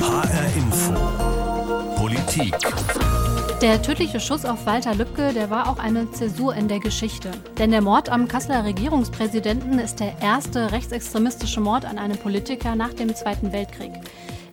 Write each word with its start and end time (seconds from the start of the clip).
HR 0.00 0.56
Info. 0.56 0.94
Politik. 1.96 2.54
Der 3.60 3.82
tödliche 3.82 4.18
Schuss 4.18 4.46
auf 4.46 4.64
Walter 4.64 4.94
Lübcke, 4.94 5.34
der 5.34 5.50
war 5.50 5.68
auch 5.68 5.78
eine 5.78 6.10
Zäsur 6.10 6.54
in 6.54 6.68
der 6.68 6.80
Geschichte. 6.80 7.30
Denn 7.58 7.70
der 7.70 7.82
Mord 7.82 8.08
am 8.08 8.26
Kasseler 8.26 8.64
Regierungspräsidenten 8.64 9.78
ist 9.78 10.00
der 10.00 10.14
erste 10.22 10.72
rechtsextremistische 10.72 11.60
Mord 11.60 11.84
an 11.84 11.98
einem 11.98 12.16
Politiker 12.16 12.74
nach 12.76 12.94
dem 12.94 13.14
Zweiten 13.14 13.52
Weltkrieg. 13.52 13.92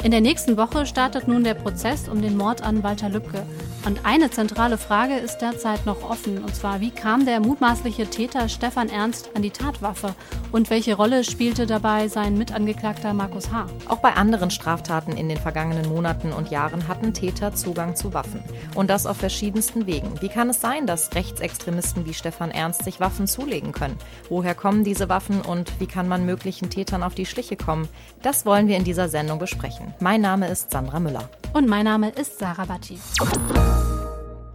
In 0.07 0.11
der 0.11 0.21
nächsten 0.21 0.55
Woche 0.55 0.85
startet 0.85 1.27
nun 1.27 1.43
der 1.43 1.53
Prozess 1.53 2.07
um 2.07 2.21
den 2.21 2.37
Mord 2.37 2.63
an 2.63 2.81
Walter 2.81 3.09
Lübcke. 3.09 3.45
Und 3.85 4.05
eine 4.05 4.29
zentrale 4.29 4.77
Frage 4.77 5.15
ist 5.15 5.39
derzeit 5.39 5.85
noch 5.85 6.09
offen, 6.09 6.39
und 6.39 6.55
zwar, 6.55 6.81
wie 6.81 6.91
kam 6.91 7.25
der 7.25 7.39
mutmaßliche 7.39 8.07
Täter 8.07 8.49
Stefan 8.49 8.89
Ernst 8.89 9.29
an 9.33 9.41
die 9.41 9.49
Tatwaffe 9.49 10.13
und 10.51 10.69
welche 10.69 10.95
Rolle 10.95 11.23
spielte 11.23 11.65
dabei 11.65 12.07
sein 12.07 12.37
Mitangeklagter 12.37 13.13
Markus 13.13 13.51
H.? 13.51 13.67
Auch 13.87 13.99
bei 13.99 14.13
anderen 14.13 14.49
Straftaten 14.49 15.13
in 15.13 15.29
den 15.29 15.37
vergangenen 15.37 15.87
Monaten 15.87 16.33
und 16.33 16.51
Jahren 16.51 16.87
hatten 16.87 17.13
Täter 17.13 17.53
Zugang 17.53 17.95
zu 17.95 18.13
Waffen. 18.13 18.41
Und 18.75 18.89
das 18.89 19.05
auf 19.05 19.17
verschiedensten 19.17 19.87
Wegen. 19.87 20.21
Wie 20.21 20.29
kann 20.29 20.49
es 20.49 20.59
sein, 20.59 20.85
dass 20.85 21.15
Rechtsextremisten 21.15 22.05
wie 22.05 22.13
Stefan 22.13 22.51
Ernst 22.51 22.83
sich 22.83 22.99
Waffen 22.99 23.27
zulegen 23.27 23.71
können? 23.71 23.97
Woher 24.29 24.55
kommen 24.55 24.83
diese 24.83 25.07
Waffen 25.07 25.41
und 25.41 25.79
wie 25.79 25.87
kann 25.87 26.07
man 26.07 26.25
möglichen 26.25 26.69
Tätern 26.69 27.03
auf 27.03 27.15
die 27.15 27.25
Schliche 27.25 27.55
kommen? 27.55 27.87
Das 28.21 28.45
wollen 28.45 28.67
wir 28.67 28.75
in 28.77 28.83
dieser 28.83 29.07
Sendung 29.07 29.39
besprechen. 29.39 29.93
Mein 29.99 30.21
Name 30.21 30.47
ist 30.47 30.69
Sandra 30.69 30.99
Müller. 30.99 31.27
Und 31.53 31.67
mein 31.67 31.85
Name 31.85 32.09
ist 32.09 32.37
Sarah 32.37 32.65
Batti. 32.65 32.99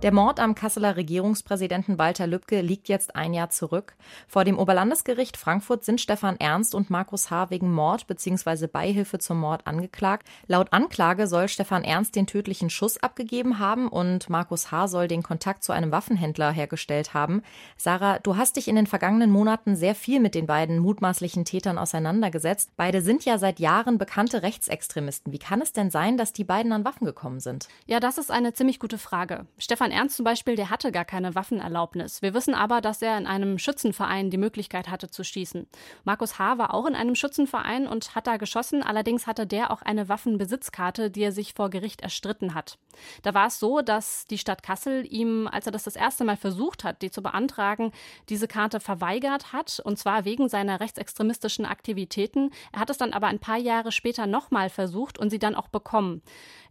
Der 0.03 0.13
Mord 0.13 0.41
am 0.41 0.57
Kasseler 0.57 0.97
Regierungspräsidenten 0.97 1.97
Walter 1.97 2.27
Lübcke 2.27 2.61
liegt 2.61 2.89
jetzt 2.89 3.15
ein 3.15 3.33
Jahr 3.33 3.51
zurück. 3.51 3.95
Vor 4.27 4.43
dem 4.43 4.59
Oberlandesgericht 4.59 5.37
Frankfurt 5.37 5.85
sind 5.85 6.01
Stefan 6.01 6.41
Ernst 6.41 6.75
und 6.75 6.91
Markus 6.91 7.31
H. 7.31 7.51
wegen 7.51 7.73
Mord 7.73 8.09
bzw. 8.09 8.67
Beihilfe 8.67 9.21
zum 9.21 9.39
Mord 9.39 9.65
angeklagt. 9.69 10.27
Laut 10.49 10.73
Anklage 10.73 11.29
soll 11.29 11.47
Stefan 11.47 11.85
Ernst 11.85 12.17
den 12.17 12.27
tödlichen 12.27 12.69
Schuss 12.69 13.01
abgegeben 13.01 13.61
haben 13.61 13.87
und 13.87 14.29
Markus 14.29 14.73
H. 14.73 14.89
soll 14.89 15.07
den 15.07 15.23
Kontakt 15.23 15.63
zu 15.63 15.71
einem 15.71 15.93
Waffenhändler 15.93 16.51
hergestellt 16.51 17.15
haben. 17.15 17.43
Sarah, 17.77 18.19
du 18.19 18.37
hast 18.37 18.57
dich 18.57 18.67
in 18.67 18.75
den 18.75 18.89
vergangenen 18.89 19.31
Monaten 19.31 19.77
sehr 19.77 19.95
viel 19.95 20.19
mit 20.19 20.35
den 20.35 20.49
beiden 20.49 20.81
mutmaßlichen 20.81 21.45
Tätern 21.45 21.79
auseinandergesetzt. 21.79 22.71
Beide 22.77 23.03
sind 23.03 23.25
ja 23.25 23.39
seit 23.39 23.61
Jahren 23.61 23.99
bekannte 23.99 24.43
Rechtsextremisten. 24.43 25.33
Wie 25.33 25.39
kann 25.39 25.61
es 25.61 25.73
denn 25.73 25.93
sein, 25.93 26.17
dass 26.17 26.33
die 26.33 26.43
beiden 26.43 26.73
an 26.73 26.85
Waffen 26.85 27.05
gekommen 27.05 27.39
sind? 27.39 27.69
Ja, 27.87 28.01
das 28.01 28.19
ist 28.19 28.33
eine 28.33 28.53
ziemlich 28.53 28.81
gute 28.81 28.99
Frage. 28.99 29.47
Stefan 29.59 29.92
Ernst 29.93 30.17
zum 30.17 30.25
Beispiel, 30.25 30.57
der 30.57 30.71
hatte 30.71 30.93
gar 30.93 31.05
keine 31.05 31.35
Waffenerlaubnis. 31.35 32.23
Wir 32.23 32.35
wissen 32.35 32.55
aber, 32.55 32.81
dass 32.81 33.03
er 33.03 33.17
in 33.19 33.27
einem 33.27 33.59
Schützenverein 33.59 34.31
die 34.31 34.39
Möglichkeit 34.39 34.89
hatte 34.89 35.11
zu 35.11 35.25
schießen. 35.25 35.67
Markus 36.05 36.39
H. 36.39 36.59
war 36.59 36.75
auch 36.75 36.87
in 36.87 36.95
einem 36.95 37.15
Schützenverein 37.15 37.87
und 37.87 38.15
hat 38.15 38.27
da 38.27 38.37
geschossen. 38.37 38.83
Allerdings 38.83 39.27
hatte 39.27 39.47
der 39.47 39.71
auch 39.71 39.83
eine 39.83 40.09
Waffenbesitzkarte, 40.09 41.11
die 41.11 41.23
er 41.23 41.33
sich 41.33 41.55
vor 41.55 41.71
Gericht 41.71 42.01
erstritten 42.01 42.55
hat. 42.55 42.79
Da 43.23 43.35
war 43.35 43.47
es 43.47 43.59
so, 43.59 43.81
dass 43.81 44.27
die 44.27 44.39
Stadt 44.39 44.63
Kassel 44.63 45.07
ihm, 45.09 45.49
als 45.49 45.67
er 45.67 45.73
das 45.73 45.85
das 45.85 45.97
erste 45.97 46.25
Mal 46.25 46.37
versucht 46.37 46.85
hat, 46.85 47.03
die 47.03 47.11
zu 47.11 47.23
beantragen, 47.23 47.93
diese 48.29 48.49
Karte 48.49 48.81
verweigert 48.81 49.53
hat, 49.53 49.81
und 49.85 49.99
zwar 49.99 50.25
wegen 50.25 50.49
seiner 50.49 50.81
rechtsextremistischen 50.81 51.65
Aktivitäten. 51.65 52.51
Er 52.73 52.81
hat 52.81 52.91
es 52.91 52.99
dann 52.99 53.13
aber 53.13 53.29
ein 53.29 53.39
paar 53.39 53.59
Jahre 53.59 53.93
später 53.93 54.27
nochmal 54.27 54.71
versucht 54.71 55.19
und 55.19 55.31
sie 55.31 55.39
dann 55.39 55.55
auch 55.55 55.69
bekommen. 55.69 56.23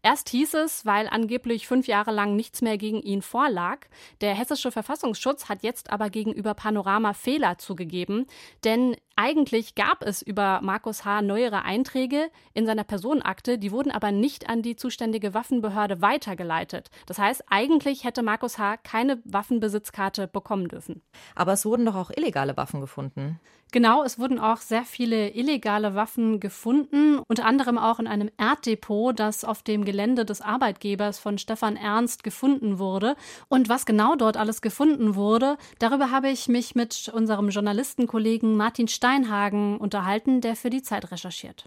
Erst 0.04 0.30
hieß 0.30 0.56
es, 0.56 0.86
weil 0.86 1.08
angeblich 1.08 1.68
fünf 1.68 1.88
Jahre 1.88 2.12
lang 2.12 2.36
nichts 2.36 2.62
mehr 2.62 2.78
gegen 2.78 3.02
ihn 3.02 3.22
vorlag. 3.22 3.82
Der 4.22 4.34
hessische 4.34 4.72
Verfassungsschutz 4.72 5.48
hat 5.48 5.62
jetzt 5.62 5.92
aber 5.92 6.10
gegenüber 6.10 6.56
Panorama 6.56 7.14
Fehler 7.14 7.60
zugegeben, 7.60 8.26
denn 8.64 8.96
eigentlich 9.16 9.76
gab 9.76 10.04
es 10.04 10.24
über 10.24 10.62
Markus 10.64 11.06
H. 11.06 11.22
neuere 11.22 11.64
Einträge 11.64 12.32
in 12.54 12.66
seiner 12.66 12.84
Personenakte, 12.84 13.60
die 13.60 13.72
wurden 13.72 13.92
aber 13.92 14.12
nicht 14.12 14.50
an 14.50 14.64
die 14.64 14.76
zuständige 14.76 15.36
Waffenbehörde 15.36 16.02
weitergeleitet. 16.02 16.90
Das 17.06 17.20
heißt, 17.20 17.44
eigentlich 17.50 18.04
hätte 18.04 18.24
Markus 18.24 18.58
H. 18.58 18.78
keine 18.78 19.22
Waffenbesitzkarte 19.26 20.28
bekommen 20.28 20.70
dürfen. 20.70 21.04
Aber 21.36 21.54
es 21.54 21.66
wurden 21.66 21.86
doch 21.86 21.95
auch 21.95 22.10
illegale 22.10 22.58
Waffen 22.58 22.82
gefunden. 22.82 23.40
Genau, 23.73 24.04
es 24.04 24.20
wurden 24.20 24.37
auch 24.37 24.58
sehr 24.58 24.83
viele 24.83 25.30
illegale 25.30 25.95
Waffen 25.95 26.42
gefunden, 26.42 27.20
unter 27.30 27.45
anderem 27.45 27.77
auch 27.77 27.99
in 27.99 28.08
einem 28.08 28.30
Erddepot, 28.36 29.17
das 29.17 29.45
auf 29.45 29.64
dem 29.64 29.86
Gelände 29.86 30.26
des 30.26 30.42
Arbeitgebers 30.42 31.20
von 31.20 31.37
Stefan 31.37 31.77
Ernst 31.77 32.26
gefunden 32.26 32.80
wurde. 32.80 33.15
Und 33.48 33.70
was 33.70 33.86
genau 33.86 34.15
dort 34.17 34.36
alles 34.36 34.61
gefunden 34.61 35.15
wurde, 35.15 35.58
darüber 35.80 36.11
habe 36.11 36.30
ich 36.30 36.49
mich 36.49 36.76
mit 36.76 37.10
unserem 37.15 37.48
Journalistenkollegen 37.48 38.58
Martin 38.58 38.89
Steinhagen 38.89 39.77
unterhalten, 39.77 40.42
der 40.42 40.58
für 40.58 40.70
die 40.70 40.83
Zeit 40.83 41.10
recherchiert. 41.10 41.64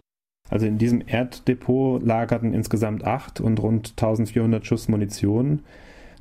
Also 0.51 0.67
in 0.67 0.77
diesem 0.77 1.01
Erddepot 1.01 2.03
lagerten 2.03 2.53
insgesamt 2.53 3.03
acht 3.03 3.41
und 3.41 3.59
rund 3.59 3.93
1400 3.97 4.63
Schuss 4.63 4.87
Munition. 4.87 5.63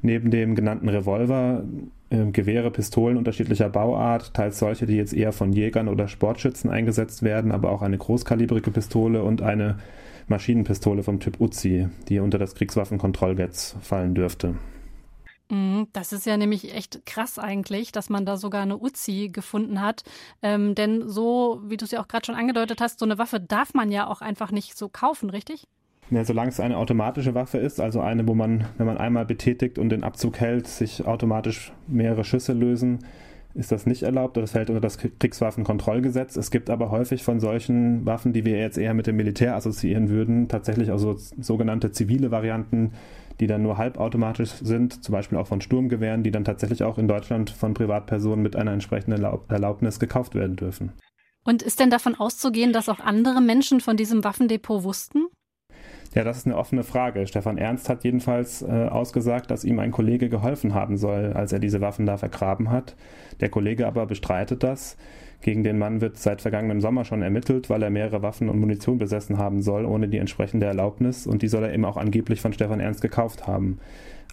Neben 0.00 0.30
dem 0.30 0.54
genannten 0.54 0.88
Revolver 0.88 1.64
Gewehre, 2.32 2.70
Pistolen 2.70 3.16
unterschiedlicher 3.16 3.68
Bauart, 3.68 4.34
teils 4.34 4.58
solche, 4.58 4.86
die 4.86 4.96
jetzt 4.96 5.12
eher 5.12 5.32
von 5.32 5.52
Jägern 5.52 5.88
oder 5.88 6.08
Sportschützen 6.08 6.70
eingesetzt 6.70 7.22
werden, 7.22 7.52
aber 7.52 7.70
auch 7.70 7.82
eine 7.82 7.98
großkalibrige 7.98 8.70
Pistole 8.70 9.22
und 9.22 9.42
eine 9.42 9.78
Maschinenpistole 10.28 11.02
vom 11.02 11.20
Typ 11.20 11.40
Uzi, 11.40 11.88
die 12.08 12.18
unter 12.18 12.38
das 12.38 12.54
Kriegswaffenkontrollgesetz 12.54 13.76
fallen 13.82 14.14
dürfte. 14.14 14.54
Mhm, 15.50 15.88
das 15.92 16.12
ist 16.12 16.24
ja 16.24 16.36
nämlich 16.36 16.74
echt 16.74 17.04
krass 17.04 17.38
eigentlich, 17.38 17.92
dass 17.92 18.08
man 18.08 18.24
da 18.24 18.36
sogar 18.36 18.62
eine 18.62 18.78
Uzi 18.78 19.28
gefunden 19.32 19.80
hat. 19.80 20.02
Ähm, 20.42 20.74
denn 20.74 21.08
so, 21.08 21.60
wie 21.64 21.76
du 21.76 21.84
es 21.84 21.90
ja 21.90 22.00
auch 22.00 22.08
gerade 22.08 22.24
schon 22.24 22.34
angedeutet 22.34 22.80
hast, 22.80 22.98
so 22.98 23.04
eine 23.04 23.18
Waffe 23.18 23.40
darf 23.40 23.74
man 23.74 23.92
ja 23.92 24.06
auch 24.06 24.22
einfach 24.22 24.50
nicht 24.50 24.76
so 24.76 24.88
kaufen, 24.88 25.30
richtig? 25.30 25.68
Ja, 26.10 26.24
solange 26.24 26.50
es 26.50 26.60
eine 26.60 26.76
automatische 26.76 27.34
Waffe 27.34 27.58
ist, 27.58 27.80
also 27.80 28.00
eine, 28.00 28.28
wo 28.28 28.34
man, 28.34 28.64
wenn 28.76 28.86
man 28.86 28.98
einmal 28.98 29.24
betätigt 29.24 29.78
und 29.78 29.88
den 29.88 30.04
Abzug 30.04 30.38
hält, 30.38 30.66
sich 30.66 31.06
automatisch 31.06 31.72
mehrere 31.86 32.24
Schüsse 32.24 32.52
lösen, 32.52 32.98
ist 33.54 33.72
das 33.72 33.86
nicht 33.86 34.02
erlaubt. 34.02 34.36
Das 34.36 34.52
fällt 34.52 34.68
unter 34.68 34.80
das 34.80 34.98
Kriegswaffenkontrollgesetz. 34.98 36.36
Es 36.36 36.50
gibt 36.50 36.70
aber 36.70 36.90
häufig 36.90 37.22
von 37.22 37.40
solchen 37.40 38.04
Waffen, 38.04 38.32
die 38.32 38.44
wir 38.44 38.58
jetzt 38.58 38.76
eher 38.76 38.94
mit 38.94 39.06
dem 39.06 39.16
Militär 39.16 39.54
assoziieren 39.54 40.08
würden, 40.08 40.48
tatsächlich 40.48 40.90
also 40.90 41.16
sogenannte 41.16 41.92
zivile 41.92 42.30
Varianten, 42.30 42.92
die 43.40 43.46
dann 43.46 43.62
nur 43.62 43.78
halbautomatisch 43.78 44.50
sind, 44.50 45.04
zum 45.04 45.12
Beispiel 45.12 45.38
auch 45.38 45.46
von 45.46 45.60
Sturmgewehren, 45.60 46.22
die 46.22 46.30
dann 46.30 46.44
tatsächlich 46.44 46.82
auch 46.82 46.98
in 46.98 47.08
Deutschland 47.08 47.50
von 47.50 47.74
Privatpersonen 47.74 48.42
mit 48.42 48.56
einer 48.56 48.72
entsprechenden 48.72 49.24
Erlaubnis 49.48 49.98
gekauft 49.98 50.34
werden 50.34 50.56
dürfen. 50.56 50.92
Und 51.44 51.62
ist 51.62 51.78
denn 51.78 51.90
davon 51.90 52.14
auszugehen, 52.14 52.72
dass 52.72 52.88
auch 52.88 53.00
andere 53.00 53.40
Menschen 53.40 53.80
von 53.80 53.96
diesem 53.96 54.24
Waffendepot 54.24 54.82
wussten? 54.82 55.26
Ja, 56.14 56.22
das 56.22 56.38
ist 56.38 56.46
eine 56.46 56.56
offene 56.56 56.84
Frage. 56.84 57.26
Stefan 57.26 57.58
Ernst 57.58 57.88
hat 57.88 58.04
jedenfalls 58.04 58.62
äh, 58.62 58.66
ausgesagt, 58.66 59.50
dass 59.50 59.64
ihm 59.64 59.80
ein 59.80 59.90
Kollege 59.90 60.28
geholfen 60.28 60.72
haben 60.72 60.96
soll, 60.96 61.32
als 61.32 61.52
er 61.52 61.58
diese 61.58 61.80
Waffen 61.80 62.06
da 62.06 62.16
vergraben 62.16 62.70
hat. 62.70 62.94
Der 63.40 63.48
Kollege 63.48 63.86
aber 63.88 64.06
bestreitet 64.06 64.62
das. 64.62 64.96
Gegen 65.40 65.64
den 65.64 65.76
Mann 65.76 66.00
wird 66.00 66.16
seit 66.16 66.40
vergangenem 66.40 66.80
Sommer 66.80 67.04
schon 67.04 67.20
ermittelt, 67.20 67.68
weil 67.68 67.82
er 67.82 67.90
mehrere 67.90 68.22
Waffen 68.22 68.48
und 68.48 68.60
Munition 68.60 68.96
besessen 68.96 69.38
haben 69.38 69.60
soll, 69.60 69.84
ohne 69.84 70.08
die 70.08 70.18
entsprechende 70.18 70.66
Erlaubnis. 70.66 71.26
Und 71.26 71.42
die 71.42 71.48
soll 71.48 71.64
er 71.64 71.74
eben 71.74 71.84
auch 71.84 71.96
angeblich 71.96 72.40
von 72.40 72.52
Stefan 72.52 72.80
Ernst 72.80 73.02
gekauft 73.02 73.48
haben. 73.48 73.80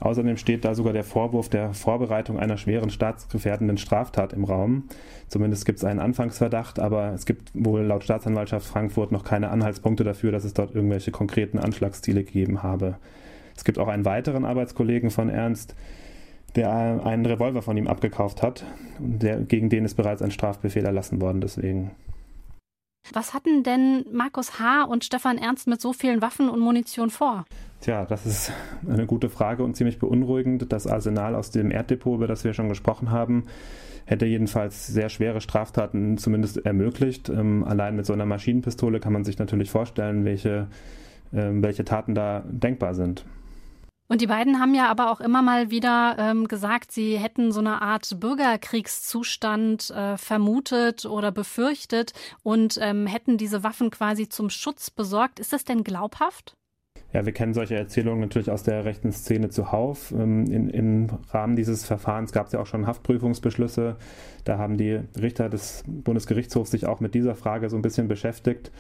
Außerdem 0.01 0.35
steht 0.38 0.66
da 0.66 0.73
sogar 0.73 0.94
der 0.94 1.03
Vorwurf 1.03 1.47
der 1.47 1.75
Vorbereitung 1.75 2.39
einer 2.39 2.57
schweren 2.57 2.89
staatsgefährdenden 2.89 3.78
Straftat 3.78 4.34
im 4.34 4.44
Raum. 4.44 4.85
Zumindest 5.28 5.63
gibt 5.63 5.78
es 5.78 5.85
einen 5.85 6.00
Anfangsverdacht, 6.00 6.79
aber 6.79 7.13
es 7.13 7.28
gibt 7.28 7.51
wohl 7.53 7.81
laut 7.81 8.03
Staatsanwaltschaft 8.03 8.66
Frankfurt 8.66 9.11
noch 9.11 9.23
keine 9.23 9.51
Anhaltspunkte 9.51 10.03
dafür, 10.03 10.31
dass 10.31 10.44
es 10.44 10.56
dort 10.56 10.73
irgendwelche 10.73 11.11
konkreten 11.11 11.59
Anschlagsziele 11.59 12.23
gegeben 12.23 12.63
habe. 12.63 12.97
Es 13.56 13.63
gibt 13.63 13.78
auch 13.78 13.88
einen 13.88 14.03
weiteren 14.03 14.44
Arbeitskollegen 14.44 15.11
von 15.11 15.29
Ernst, 15.29 15.75
der 16.56 17.06
einen 17.06 17.25
Revolver 17.28 17.61
von 17.61 17.78
ihm 17.78 17.88
abgekauft 17.88 18.41
hat, 18.41 18.66
der, 18.97 19.38
gegen 19.41 19.69
den 19.69 19.85
ist 19.85 19.95
bereits 19.95 20.23
ein 20.23 20.31
Strafbefehl 20.31 20.84
erlassen 20.84 21.22
worden 21.22 21.41
deswegen. 21.41 21.91
Was 23.13 23.35
hatten 23.35 23.61
denn 23.61 24.06
Markus 24.11 24.59
H. 24.59 24.84
und 24.84 25.06
Stefan 25.06 25.38
Ernst 25.38 25.67
mit 25.67 25.79
so 25.79 25.94
vielen 25.94 26.23
Waffen 26.23 26.50
und 26.50 26.59
Munition 26.59 27.11
vor? 27.11 27.46
Tja, 27.81 28.05
das 28.05 28.28
ist 28.28 28.51
eine 28.87 29.07
gute 29.07 29.28
Frage 29.28 29.63
und 29.63 29.75
ziemlich 29.75 29.97
beunruhigend. 29.97 30.72
Das 30.72 30.85
Arsenal 30.85 31.33
aus 31.33 31.49
dem 31.49 31.72
Erddepot, 31.72 32.16
über 32.16 32.28
das 32.28 32.43
wir 32.43 32.53
schon 32.53 32.69
gesprochen 32.69 33.09
haben, 33.09 33.45
hätte 34.05 34.28
jedenfalls 34.28 34.85
sehr 34.85 35.09
schwere 35.09 35.41
Straftaten 35.41 36.19
zumindest 36.19 36.63
ermöglicht. 36.63 37.29
Ähm, 37.29 37.63
allein 37.63 37.95
mit 37.95 38.05
so 38.05 38.13
einer 38.13 38.28
Maschinenpistole 38.28 38.99
kann 38.99 39.13
man 39.13 39.23
sich 39.23 39.39
natürlich 39.39 39.72
vorstellen, 39.72 40.25
welche, 40.25 40.67
ähm, 41.33 41.63
welche 41.63 41.83
Taten 41.83 42.13
da 42.13 42.43
denkbar 42.45 42.93
sind. 42.93 43.25
Und 44.07 44.22
die 44.22 44.28
beiden 44.28 44.59
haben 44.59 44.75
ja 44.75 44.89
aber 44.89 45.09
auch 45.09 45.22
immer 45.22 45.41
mal 45.41 45.72
wieder 45.72 46.17
ähm, 46.19 46.47
gesagt, 46.47 46.91
sie 46.91 47.17
hätten 47.17 47.51
so 47.51 47.61
eine 47.61 47.81
Art 47.81 48.19
Bürgerkriegszustand 48.19 49.89
äh, 49.89 50.17
vermutet 50.17 51.05
oder 51.05 51.31
befürchtet 51.31 52.13
und 52.43 52.78
ähm, 52.79 53.07
hätten 53.07 53.37
diese 53.37 53.63
Waffen 53.63 53.89
quasi 53.89 54.29
zum 54.29 54.51
Schutz 54.51 54.91
besorgt. 54.91 55.39
Ist 55.39 55.53
das 55.53 55.63
denn 55.63 55.83
glaubhaft? 55.83 56.57
Ja, 57.13 57.25
wir 57.25 57.34
kennen 57.34 57.53
solche 57.53 57.75
Erzählungen 57.75 58.22
natürlich 58.22 58.49
aus 58.49 58.63
der 58.63 58.85
rechten 58.85 59.11
Szene 59.11 59.49
zuhauf. 59.49 60.11
Ähm, 60.11 60.46
in, 60.46 60.69
Im 60.69 61.08
Rahmen 61.31 61.55
dieses 61.55 61.85
Verfahrens 61.85 62.31
gab 62.31 62.47
es 62.47 62.53
ja 62.53 62.59
auch 62.59 62.67
schon 62.67 62.87
Haftprüfungsbeschlüsse. 62.87 63.97
Da 64.46 64.58
haben 64.58 64.78
die 64.78 64.99
Richter 65.19 65.49
des 65.49 65.84
Bundesgerichtshofs 65.87 66.72
sich 66.72 66.85
auch 66.85 66.99
mit 66.99 67.13
dieser 67.13 67.35
Frage 67.35 67.69
so 67.69 67.75
ein 67.75 67.81
bisschen 67.81 68.08
beschäftigt 68.08 68.72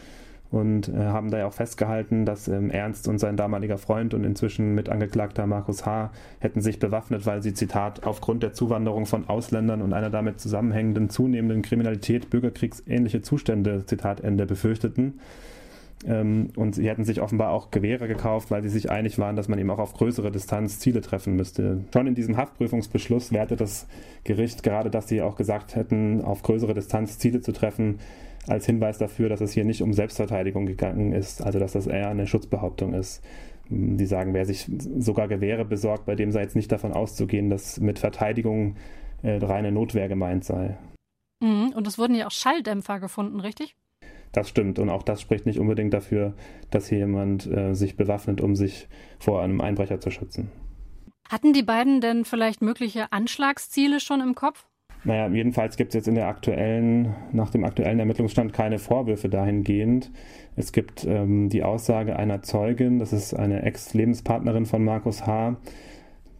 und 0.51 0.89
äh, 0.89 0.97
haben 0.97 1.31
da 1.31 1.39
ja 1.39 1.47
auch 1.47 1.53
festgehalten, 1.53 2.25
dass 2.25 2.47
ähm, 2.47 2.69
Ernst 2.69 3.07
und 3.07 3.19
sein 3.19 3.37
damaliger 3.37 3.77
Freund 3.77 4.13
und 4.13 4.25
inzwischen 4.25 4.75
Mitangeklagter 4.75 5.47
Markus 5.47 5.85
H. 5.85 6.11
hätten 6.39 6.61
sich 6.61 6.77
bewaffnet, 6.77 7.25
weil 7.25 7.41
sie, 7.41 7.53
Zitat, 7.53 8.05
aufgrund 8.05 8.43
der 8.43 8.53
Zuwanderung 8.53 9.05
von 9.05 9.29
Ausländern 9.29 9.81
und 9.81 9.93
einer 9.93 10.09
damit 10.09 10.39
zusammenhängenden 10.39 11.09
zunehmenden 11.09 11.61
Kriminalität 11.61 12.29
bürgerkriegsähnliche 12.29 13.21
Zustände, 13.21 13.85
Zitat 13.85 14.21
Ende, 14.21 14.45
befürchteten. 14.45 15.19
Ähm, 16.05 16.49
und 16.55 16.75
sie 16.75 16.89
hätten 16.89 17.03
sich 17.03 17.21
offenbar 17.21 17.51
auch 17.51 17.71
Gewehre 17.71 18.07
gekauft, 18.07 18.49
weil 18.51 18.63
sie 18.63 18.69
sich 18.69 18.89
einig 18.89 19.19
waren, 19.19 19.35
dass 19.35 19.47
man 19.47 19.59
eben 19.59 19.69
auch 19.69 19.79
auf 19.79 19.93
größere 19.93 20.31
Distanz 20.31 20.79
Ziele 20.79 21.01
treffen 21.01 21.35
müsste. 21.35 21.83
Schon 21.93 22.07
in 22.07 22.15
diesem 22.15 22.37
Haftprüfungsbeschluss 22.37 23.31
wehrte 23.31 23.55
das 23.55 23.87
Gericht 24.23 24.63
gerade, 24.63 24.89
dass 24.89 25.07
sie 25.07 25.21
auch 25.21 25.35
gesagt 25.35 25.75
hätten, 25.75 26.21
auf 26.21 26.41
größere 26.41 26.73
Distanz 26.73 27.19
Ziele 27.19 27.41
zu 27.41 27.51
treffen, 27.51 27.99
als 28.47 28.65
Hinweis 28.65 28.97
dafür, 28.97 29.29
dass 29.29 29.41
es 29.41 29.51
hier 29.51 29.65
nicht 29.65 29.83
um 29.83 29.93
Selbstverteidigung 29.93 30.65
gegangen 30.65 31.13
ist, 31.13 31.43
also 31.43 31.59
dass 31.59 31.73
das 31.73 31.85
eher 31.85 32.09
eine 32.09 32.25
Schutzbehauptung 32.25 32.93
ist. 32.93 33.23
Die 33.69 34.05
sagen, 34.05 34.33
wer 34.33 34.45
sich 34.45 34.69
sogar 34.97 35.27
Gewehre 35.27 35.63
besorgt, 35.63 36.05
bei 36.05 36.15
dem 36.15 36.31
sei 36.31 36.41
jetzt 36.41 36.55
nicht 36.55 36.71
davon 36.71 36.91
auszugehen, 36.91 37.49
dass 37.49 37.79
mit 37.79 37.99
Verteidigung 37.99 38.75
äh, 39.21 39.37
reine 39.37 39.71
Notwehr 39.71 40.09
gemeint 40.09 40.43
sei. 40.43 40.77
Mhm. 41.41 41.71
Und 41.75 41.87
es 41.87 41.97
wurden 41.97 42.15
ja 42.15 42.27
auch 42.27 42.31
Schalldämpfer 42.31 42.99
gefunden, 42.99 43.39
richtig? 43.39 43.75
Das 44.31 44.49
stimmt. 44.49 44.79
Und 44.79 44.89
auch 44.89 45.03
das 45.03 45.21
spricht 45.21 45.45
nicht 45.45 45.59
unbedingt 45.59 45.93
dafür, 45.93 46.33
dass 46.69 46.87
hier 46.87 46.99
jemand 46.99 47.45
äh, 47.47 47.73
sich 47.73 47.97
bewaffnet, 47.97 48.41
um 48.41 48.55
sich 48.55 48.87
vor 49.19 49.41
einem 49.41 49.61
Einbrecher 49.61 49.99
zu 49.99 50.09
schützen. 50.11 50.51
Hatten 51.29 51.53
die 51.53 51.63
beiden 51.63 52.01
denn 52.01 52.25
vielleicht 52.25 52.61
mögliche 52.61 53.11
Anschlagsziele 53.11 53.99
schon 53.99 54.21
im 54.21 54.35
Kopf? 54.35 54.65
Naja, 55.03 55.27
jedenfalls 55.29 55.77
gibt 55.77 55.89
es 55.89 55.95
jetzt 55.95 56.07
in 56.07 56.15
der 56.15 56.27
aktuellen, 56.27 57.15
nach 57.31 57.49
dem 57.49 57.63
aktuellen 57.63 57.99
Ermittlungsstand 57.99 58.53
keine 58.53 58.77
Vorwürfe 58.77 59.29
dahingehend. 59.29 60.11
Es 60.55 60.71
gibt 60.71 61.05
ähm, 61.05 61.49
die 61.49 61.63
Aussage 61.63 62.17
einer 62.17 62.43
Zeugin, 62.43 62.99
das 62.99 63.11
ist 63.11 63.33
eine 63.33 63.63
Ex-Lebenspartnerin 63.63 64.65
von 64.65 64.83
Markus 64.83 65.25
H., 65.25 65.57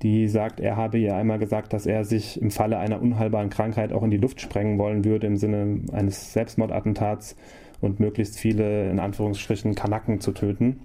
die 0.03 0.27
sagt, 0.27 0.59
er 0.59 0.77
habe 0.77 0.97
ihr 0.97 1.15
einmal 1.15 1.37
gesagt, 1.37 1.73
dass 1.73 1.85
er 1.85 2.03
sich 2.05 2.41
im 2.41 2.49
Falle 2.49 2.79
einer 2.79 3.01
unheilbaren 3.01 3.51
Krankheit 3.51 3.93
auch 3.93 4.01
in 4.01 4.09
die 4.09 4.17
Luft 4.17 4.41
sprengen 4.41 4.79
wollen 4.79 5.05
würde 5.05 5.27
im 5.27 5.37
Sinne 5.37 5.81
eines 5.91 6.33
Selbstmordattentats 6.33 7.35
und 7.81 7.99
möglichst 7.99 8.39
viele, 8.39 8.89
in 8.89 8.99
Anführungsstrichen, 8.99 9.75
Kanaken 9.75 10.21
zu 10.21 10.31
töten. 10.31 10.81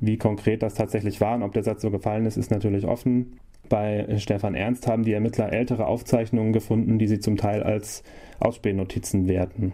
Wie 0.00 0.18
konkret 0.18 0.62
das 0.62 0.74
tatsächlich 0.74 1.20
war 1.20 1.36
und 1.36 1.42
ob 1.42 1.52
der 1.52 1.62
Satz 1.62 1.82
so 1.82 1.90
gefallen 1.90 2.26
ist, 2.26 2.36
ist 2.36 2.50
natürlich 2.50 2.86
offen. 2.86 3.38
Bei 3.68 4.18
Stefan 4.18 4.54
Ernst 4.54 4.86
haben 4.86 5.04
die 5.04 5.12
Ermittler 5.12 5.52
ältere 5.52 5.86
Aufzeichnungen 5.86 6.52
gefunden, 6.52 6.98
die 6.98 7.06
sie 7.06 7.20
zum 7.20 7.36
Teil 7.36 7.62
als 7.62 8.02
Ausspähnotizen 8.40 9.28
werten. 9.28 9.72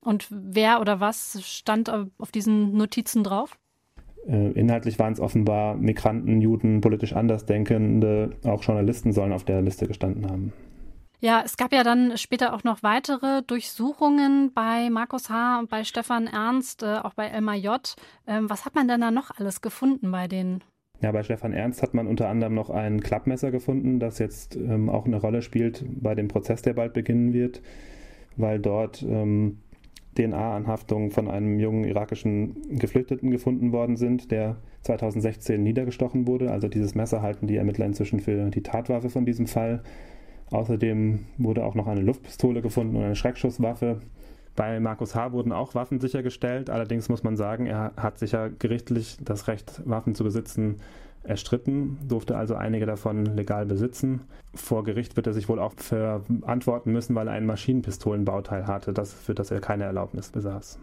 Und 0.00 0.28
wer 0.30 0.80
oder 0.80 1.00
was 1.00 1.40
stand 1.44 1.90
auf 1.90 2.30
diesen 2.30 2.76
Notizen 2.76 3.24
drauf? 3.24 3.58
Äh, 4.28 4.52
inhaltlich 4.52 4.98
waren 4.98 5.12
es 5.12 5.20
offenbar 5.20 5.76
Migranten, 5.76 6.40
Juden, 6.40 6.80
politisch 6.80 7.12
Andersdenkende, 7.12 8.36
auch 8.44 8.62
Journalisten 8.62 9.12
sollen 9.12 9.32
auf 9.32 9.44
der 9.44 9.62
Liste 9.62 9.86
gestanden 9.86 10.30
haben. 10.30 10.52
Ja, 11.20 11.42
es 11.44 11.56
gab 11.56 11.72
ja 11.72 11.82
dann 11.82 12.18
später 12.18 12.54
auch 12.54 12.62
noch 12.62 12.82
weitere 12.82 13.42
Durchsuchungen 13.42 14.52
bei 14.52 14.90
Markus 14.90 15.30
H., 15.30 15.64
bei 15.70 15.82
Stefan 15.84 16.26
Ernst, 16.26 16.82
äh, 16.82 16.96
auch 17.02 17.14
bei 17.14 17.26
Elmar 17.26 17.54
J. 17.54 17.96
Ähm, 18.26 18.50
was 18.50 18.64
hat 18.64 18.74
man 18.74 18.86
denn 18.86 19.00
da 19.00 19.10
noch 19.10 19.30
alles 19.36 19.62
gefunden 19.62 20.10
bei 20.10 20.28
denen? 20.28 20.62
Ja, 21.00 21.12
bei 21.12 21.22
Stefan 21.22 21.52
Ernst 21.52 21.82
hat 21.82 21.94
man 21.94 22.06
unter 22.06 22.28
anderem 22.28 22.54
noch 22.54 22.70
ein 22.70 23.00
Klappmesser 23.00 23.50
gefunden, 23.50 23.98
das 23.98 24.18
jetzt 24.18 24.56
ähm, 24.56 24.88
auch 24.88 25.06
eine 25.06 25.16
Rolle 25.16 25.42
spielt 25.42 25.84
bei 25.88 26.14
dem 26.14 26.28
Prozess, 26.28 26.62
der 26.62 26.74
bald 26.74 26.94
beginnen 26.94 27.32
wird, 27.32 27.62
weil 28.36 28.58
dort 28.58 29.02
ähm, 29.02 29.58
DNA-Anhaftungen 30.16 31.10
von 31.10 31.28
einem 31.28 31.60
jungen 31.60 31.84
irakischen 31.84 32.78
Geflüchteten 32.78 33.30
gefunden 33.30 33.72
worden 33.72 33.96
sind, 33.96 34.30
der 34.30 34.56
2016 34.82 35.62
niedergestochen 35.62 36.26
wurde. 36.26 36.50
Also 36.50 36.68
dieses 36.68 36.94
Messer 36.94 37.22
halten 37.22 37.46
die 37.46 37.56
Ermittler 37.56 37.86
inzwischen 37.86 38.20
für 38.20 38.50
die 38.50 38.62
Tatwaffe 38.62 39.10
von 39.10 39.26
diesem 39.26 39.46
Fall. 39.46 39.82
Außerdem 40.50 41.26
wurde 41.38 41.64
auch 41.64 41.74
noch 41.74 41.86
eine 41.86 42.02
Luftpistole 42.02 42.62
gefunden 42.62 42.96
und 42.96 43.02
eine 43.02 43.16
Schreckschusswaffe. 43.16 44.00
Bei 44.54 44.80
Markus 44.80 45.14
H. 45.14 45.32
wurden 45.32 45.52
auch 45.52 45.74
Waffen 45.74 46.00
sichergestellt. 46.00 46.70
Allerdings 46.70 47.08
muss 47.08 47.22
man 47.22 47.36
sagen, 47.36 47.66
er 47.66 47.92
hat 47.96 48.18
sicher 48.18 48.50
gerichtlich 48.50 49.18
das 49.20 49.48
Recht, 49.48 49.82
Waffen 49.84 50.14
zu 50.14 50.24
besitzen, 50.24 50.76
erstritten, 51.24 51.98
durfte 52.08 52.36
also 52.36 52.54
einige 52.54 52.86
davon 52.86 53.26
legal 53.26 53.66
besitzen. 53.66 54.22
Vor 54.54 54.84
Gericht 54.84 55.16
wird 55.16 55.26
er 55.26 55.34
sich 55.34 55.48
wohl 55.48 55.58
auch 55.58 55.74
verantworten 55.76 56.92
müssen, 56.92 57.14
weil 57.14 57.28
er 57.28 57.34
ein 57.34 57.46
Maschinenpistolenbauteil 57.46 58.66
hatte, 58.66 58.94
für 59.04 59.34
das 59.34 59.50
er 59.50 59.60
keine 59.60 59.84
Erlaubnis 59.84 60.30
besaß. 60.30 60.78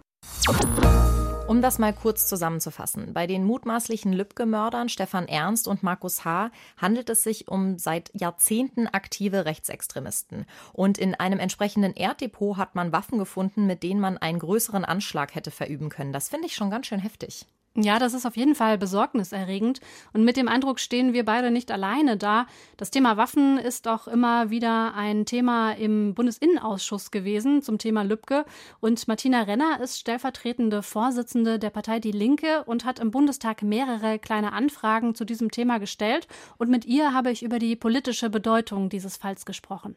Um 1.48 1.62
das 1.62 1.78
mal 1.78 1.94
kurz 1.94 2.26
zusammenzufassen. 2.26 3.14
Bei 3.14 3.28
den 3.28 3.44
mutmaßlichen 3.44 4.14
Lübcke-Mördern 4.14 4.90
Stefan 4.90 5.28
Ernst 5.28 5.68
und 5.68 5.84
Markus 5.84 6.26
H. 6.26 6.52
handelt 6.78 7.10
es 7.10 7.24
sich 7.24 7.48
um 7.48 7.78
seit 7.78 8.10
Jahrzehnten 8.14 8.88
aktive 8.88 9.46
Rechtsextremisten. 9.46 10.46
Und 10.72 10.98
in 10.98 11.16
einem 11.16 11.40
entsprechenden 11.40 11.96
Erddepot 11.96 12.58
hat 12.58 12.76
man 12.76 12.92
Waffen 12.92 13.20
gefunden, 13.20 13.68
mit 13.68 13.84
denen 13.84 14.00
man 14.00 14.18
einen 14.18 14.40
größeren 14.40 14.86
Anschlag 14.86 15.36
hätte 15.36 15.52
verüben 15.52 15.90
können. 15.90 16.14
Das 16.14 16.30
finde 16.30 16.48
ich 16.48 16.56
schon 16.56 16.72
ganz 16.72 16.88
schön 16.88 17.00
heftig. 17.00 17.46
Ja, 17.76 17.98
das 17.98 18.14
ist 18.14 18.28
auf 18.28 18.38
jeden 18.38 18.54
Fall 18.54 18.78
besorgniserregend. 18.78 19.80
Und 20.14 20.24
mit 20.24 20.38
dem 20.38 20.48
Eindruck 20.48 20.80
stehen 20.80 21.14
wir 21.14 21.26
beide 21.26 21.50
nicht 21.50 21.72
alleine 21.72 22.18
da. 22.18 22.46
Das 22.78 22.92
Thema 22.92 23.18
Waffen 23.18 23.58
ist 23.58 23.88
auch 23.88 24.08
immer 24.08 24.52
wieder 24.52 24.94
ein 24.94 25.26
Thema 25.26 25.72
im 25.72 26.14
Bundesinnenausschuss 26.14 27.10
gewesen 27.10 27.64
zum 27.64 27.80
Thema 27.80 28.04
Lübcke. 28.04 28.46
Und 28.80 29.08
Martina 29.08 29.42
Renner 29.42 29.80
ist 29.82 30.00
stellvertretende 30.00 30.84
Vorsitzende 30.84 31.58
der 31.58 31.72
Partei 31.72 32.00
Die 32.00 32.12
Linke 32.12 32.64
und 32.66 32.86
hat 32.86 33.00
im 33.00 33.10
Bundestag 33.10 33.64
mehrere 33.64 34.20
kleine 34.20 34.54
Anfragen 34.54 35.16
zu 35.16 35.26
diesem 35.26 35.50
Thema 35.50 35.80
gestellt. 35.80 36.28
Und 36.60 36.70
mit 36.70 36.86
ihr 36.86 37.12
habe 37.12 37.32
ich 37.32 37.42
über 37.42 37.58
die 37.58 37.76
politische 37.76 38.30
Bedeutung 38.30 38.90
dieses 38.90 39.18
Falls 39.18 39.48
gesprochen. 39.48 39.96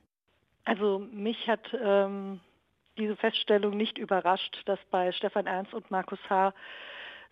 Also 0.64 1.06
mich 1.12 1.46
hat 1.46 1.76
ähm, 1.78 2.40
diese 2.96 3.16
Feststellung 3.16 3.76
nicht 3.76 3.98
überrascht, 3.98 4.62
dass 4.64 4.78
bei 4.90 5.12
Stefan 5.12 5.46
Ernst 5.46 5.74
und 5.74 5.90
Markus 5.90 6.18
H 6.30 6.54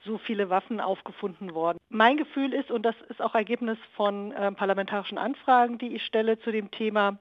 so 0.04 0.18
viele 0.18 0.50
Waffen 0.50 0.80
aufgefunden 0.80 1.54
worden. 1.54 1.78
Mein 1.88 2.16
Gefühl 2.16 2.52
ist, 2.52 2.70
und 2.70 2.82
das 2.82 2.96
ist 3.08 3.22
auch 3.22 3.34
Ergebnis 3.34 3.78
von 3.96 4.32
äh, 4.32 4.52
parlamentarischen 4.52 5.18
Anfragen, 5.18 5.78
die 5.78 5.94
ich 5.94 6.04
stelle 6.04 6.38
zu 6.38 6.52
dem 6.52 6.70
Thema, 6.70 7.18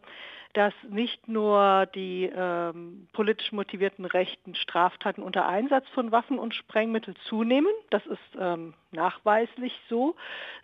dass 0.54 0.74
nicht 0.88 1.28
nur 1.28 1.88
die 1.96 2.32
ähm, 2.34 3.08
politisch 3.12 3.52
motivierten 3.52 4.06
rechten 4.06 4.54
Straftaten 4.54 5.24
unter 5.24 5.48
Einsatz 5.48 5.88
von 5.90 6.12
Waffen 6.12 6.38
und 6.38 6.54
Sprengmitteln 6.54 7.18
zunehmen, 7.28 7.72
das 7.90 8.06
ist 8.06 8.20
ähm, 8.40 8.76
nachweislich 8.92 9.74
so, 9.90 10.16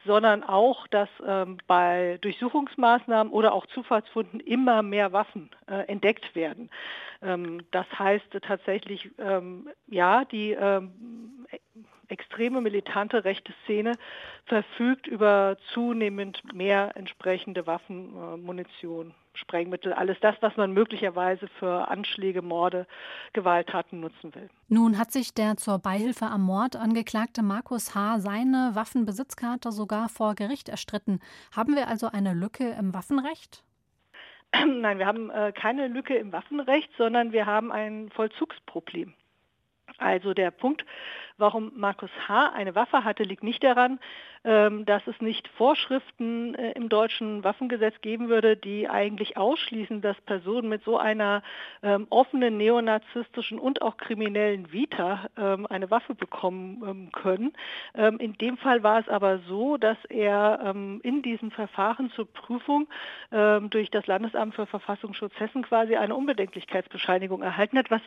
sondern 0.05 0.43
auch, 0.43 0.86
dass 0.88 1.10
ähm, 1.25 1.57
bei 1.65 2.19
Durchsuchungsmaßnahmen 2.22 3.34
oder 3.34 3.51
auch 3.51 3.65
Zufallsfunden 3.67 4.39
immer 4.39 4.84
mehr 4.84 5.12
Waffen 5.12 5.50
äh, 5.67 5.88
entdeckt 5.88 6.36
werden. 6.36 6.69
Ähm, 7.24 7.63
das 7.72 7.88
heißt 7.98 8.27
tatsächlich, 8.43 9.10
ähm, 9.17 9.69
ja, 9.88 10.24
die 10.24 10.51
ähm, 10.51 11.48
extreme 12.10 12.62
militante 12.62 13.24
rechte 13.24 13.54
Szene 13.63 13.94
verfügt 14.46 15.08
über 15.08 15.58
zunehmend 15.74 16.42
mehr 16.54 16.92
entsprechende 16.96 17.66
Waffen, 17.68 18.16
äh, 18.16 18.38
Munition, 18.38 19.13
Sprengmittel, 19.34 19.94
alles 19.94 20.20
das, 20.20 20.36
was 20.42 20.58
man 20.58 20.74
möglicherweise 20.74 21.48
für 21.60 21.88
Anschläge, 21.88 22.42
Morde, 22.42 22.88
Gewalttaten 23.34 24.00
nutzen 24.00 24.34
will. 24.36 24.50
Nun 24.68 24.98
hat 24.98 25.12
sich 25.12 25.34
der 25.34 25.58
zur 25.58 25.80
Beihilfe 25.80 26.25
am 26.25 26.42
Mord 26.42 26.75
angeklagte 26.75 27.42
Markus 27.42 27.96
H. 27.96 28.20
seine 28.20 28.72
Waffenbesitzkarte 28.74 29.72
sogar 29.72 30.10
vor 30.10 30.36
Gericht 30.36 30.68
erstritten. 30.68 31.20
Haben 31.56 31.75
wir 31.75 31.88
also 31.88 32.08
eine 32.08 32.34
Lücke 32.34 32.75
im 32.78 32.94
Waffenrecht? 32.94 33.63
Nein, 34.54 34.98
wir 34.98 35.06
haben 35.06 35.30
äh, 35.30 35.54
keine 35.54 35.88
Lücke 35.88 36.16
im 36.16 36.32
Waffenrecht, 36.32 36.89
sondern 36.98 37.32
wir 37.32 37.46
haben 37.46 37.72
ein 37.72 38.10
Vollzugsproblem. 38.10 39.13
Also 39.98 40.34
der 40.34 40.51
Punkt, 40.51 40.86
warum 41.38 41.72
Markus 41.75 42.12
H. 42.27 42.51
eine 42.53 42.75
Waffe 42.75 43.03
hatte, 43.03 43.24
liegt 43.24 43.43
nicht 43.43 43.63
daran, 43.63 44.00
ähm, 44.46 44.86
dass 44.86 45.05
es 45.05 45.19
nicht 45.19 45.50
Vorschriften 45.50 46.55
äh, 46.55 46.72
im 46.72 46.88
deutschen 46.88 47.43
Waffengesetz 47.43 48.00
geben 48.00 48.29
würde, 48.29 48.55
die 48.55 48.88
eigentlich 48.88 49.36
ausschließen, 49.36 50.01
dass 50.01 50.15
Personen 50.22 50.69
mit 50.69 50.81
so 50.86 50.98
einer 50.98 51.43
ähm, 51.84 52.08
offenen 52.10 52.55
neonazistischen 52.55 53.60
und 53.60 53.81
auch 53.81 53.98
kriminellen 53.98 54.72
Vita 54.72 55.27
ähm, 55.38 55.65
eine 55.67 55.91
Waffe 55.91 56.15
bekommen 56.15 57.12
können. 57.12 57.53
in 57.93 58.34
dem 58.34 58.58
Fall 58.58 58.84
war 58.84 59.00
es 59.00 59.10
aber 59.10 59.39
so, 59.39 59.77
dass 59.77 59.98
er 60.05 60.74
in 61.03 61.22
diesem 61.22 61.51
Verfahren 61.51 62.12
zur 62.12 62.31
Prüfung 62.31 62.88
durch 63.31 63.89
das 63.89 64.08
Landesamt 64.08 64.55
für 64.55 64.65
Verfassungsschutz 64.65 65.34
Hessen 65.39 65.63
quasi 65.63 65.96
eine 65.96 66.15
Unbedenklichkeitsbescheinigung 66.15 67.41
erhalten 67.41 67.77
hat, 67.77 67.91
was 67.91 68.01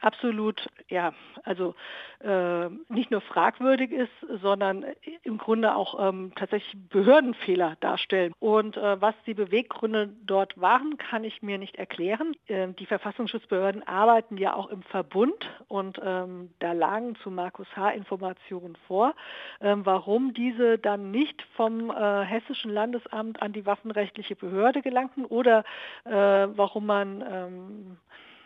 absolut, 0.00 0.68
ja, 0.88 1.12
also 1.44 1.74
äh, 2.20 2.68
nicht 2.88 3.10
nur 3.10 3.20
fragwürdig 3.20 3.92
ist, 3.92 4.12
sondern 4.40 4.84
im 5.22 5.38
Grunde 5.38 5.74
auch 5.74 6.08
ähm, 6.08 6.32
tatsächlich 6.36 6.74
Behördenfehler 6.88 7.76
darstellen. 7.80 8.32
Und 8.40 8.76
äh, 8.76 9.00
was 9.00 9.14
die 9.26 9.34
Beweggründe 9.34 10.10
dort 10.24 10.60
waren, 10.60 10.96
kann 10.96 11.24
ich 11.24 11.42
mir 11.42 11.58
nicht 11.58 11.76
erklären. 11.76 12.34
Ähm, 12.48 12.74
die 12.76 12.86
Verfassungsschutzbehörden 12.86 13.86
arbeiten 13.86 14.36
ja 14.36 14.54
auch 14.54 14.68
im 14.68 14.82
Verbund 14.82 15.50
und 15.68 16.00
ähm, 16.02 16.50
da 16.58 16.72
lagen 16.72 17.16
zu 17.16 17.30
Markus 17.30 17.66
H. 17.76 17.90
Informationen 17.90 18.76
vor, 18.86 19.14
ähm, 19.60 19.84
warum 19.84 20.34
diese 20.34 20.78
dann 20.78 21.10
nicht 21.10 21.42
vom 21.56 21.90
äh, 21.90 22.22
Hessischen 22.24 22.72
Landesamt 22.72 23.42
an 23.42 23.52
die 23.52 23.66
waffenrechtliche 23.66 24.36
Behörde 24.36 24.82
gelangten 24.82 25.24
oder 25.24 25.64
äh, 26.04 26.10
warum 26.10 26.86
man 26.86 27.24
ähm, 27.30 27.96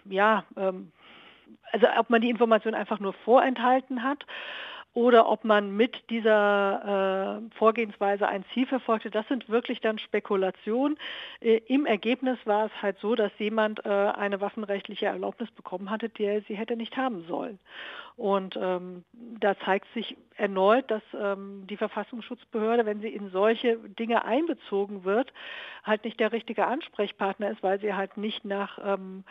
ja 0.04 0.44
ähm, 0.56 0.92
also 1.72 1.86
ob 1.98 2.10
man 2.10 2.20
die 2.20 2.30
Information 2.30 2.74
einfach 2.74 3.00
nur 3.00 3.12
vorenthalten 3.12 4.02
hat 4.02 4.24
oder 4.94 5.28
ob 5.28 5.44
man 5.44 5.76
mit 5.76 6.10
dieser 6.10 7.40
äh, 7.40 7.56
Vorgehensweise 7.56 8.26
ein 8.26 8.44
Ziel 8.52 8.66
verfolgte, 8.66 9.10
das 9.10 9.28
sind 9.28 9.48
wirklich 9.48 9.80
dann 9.80 9.98
Spekulationen. 9.98 10.98
Äh, 11.40 11.60
Im 11.66 11.86
Ergebnis 11.86 12.38
war 12.46 12.66
es 12.66 12.82
halt 12.82 12.98
so, 12.98 13.14
dass 13.14 13.30
jemand 13.38 13.84
äh, 13.84 13.88
eine 13.88 14.40
waffenrechtliche 14.40 15.06
Erlaubnis 15.06 15.50
bekommen 15.52 15.90
hatte, 15.90 16.08
die 16.08 16.24
er 16.24 16.40
sie 16.42 16.56
hätte 16.56 16.76
nicht 16.76 16.96
haben 16.96 17.24
sollen. 17.28 17.60
Und 18.18 18.58
ähm, 18.60 19.04
da 19.12 19.56
zeigt 19.60 19.86
sich 19.94 20.16
erneut, 20.34 20.90
dass 20.90 21.02
ähm, 21.14 21.68
die 21.68 21.76
Verfassungsschutzbehörde, 21.76 22.84
wenn 22.84 23.00
sie 23.00 23.08
in 23.08 23.30
solche 23.30 23.76
Dinge 23.76 24.24
einbezogen 24.24 25.04
wird, 25.04 25.32
halt 25.84 26.04
nicht 26.04 26.18
der 26.18 26.32
richtige 26.32 26.66
Ansprechpartner 26.66 27.50
ist, 27.50 27.62
weil 27.62 27.80
sie 27.80 27.94
halt 27.94 28.16
nicht 28.16 28.44
nach 28.44 28.78
ähm, 28.84 29.22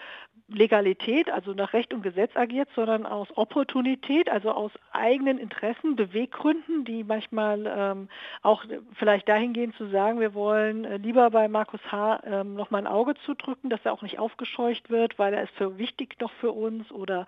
Legalität, 0.49 1.29
also 1.29 1.51
nach 1.51 1.73
Recht 1.73 1.93
und 1.93 2.01
Gesetz 2.01 2.35
agiert, 2.35 2.69
sondern 2.75 3.05
aus 3.05 3.27
Opportunität, 3.35 4.29
also 4.29 4.51
aus 4.51 4.71
eigenen 4.93 5.37
Interessen, 5.37 5.97
Beweggründen, 5.97 6.85
die 6.85 7.03
manchmal 7.03 7.65
ähm, 7.67 8.09
auch 8.41 8.63
vielleicht 8.93 9.27
dahingehend 9.27 9.75
zu 9.75 9.87
sagen, 9.87 10.21
wir 10.21 10.33
wollen 10.33 10.85
äh, 10.85 10.97
lieber 10.97 11.29
bei 11.31 11.49
Markus 11.49 11.81
H. 11.91 12.21
Ähm, 12.23 12.55
noch 12.55 12.71
mal 12.71 12.79
ein 12.79 12.87
Auge 12.87 13.15
zudrücken, 13.25 13.69
dass 13.69 13.81
er 13.83 13.91
auch 13.91 14.01
nicht 14.01 14.19
aufgescheucht 14.19 14.89
wird, 14.89 15.19
weil 15.19 15.33
er 15.33 15.43
ist 15.43 15.53
für 15.55 15.77
wichtig 15.77 16.15
noch 16.21 16.31
für 16.31 16.53
uns 16.53 16.89
oder 16.91 17.25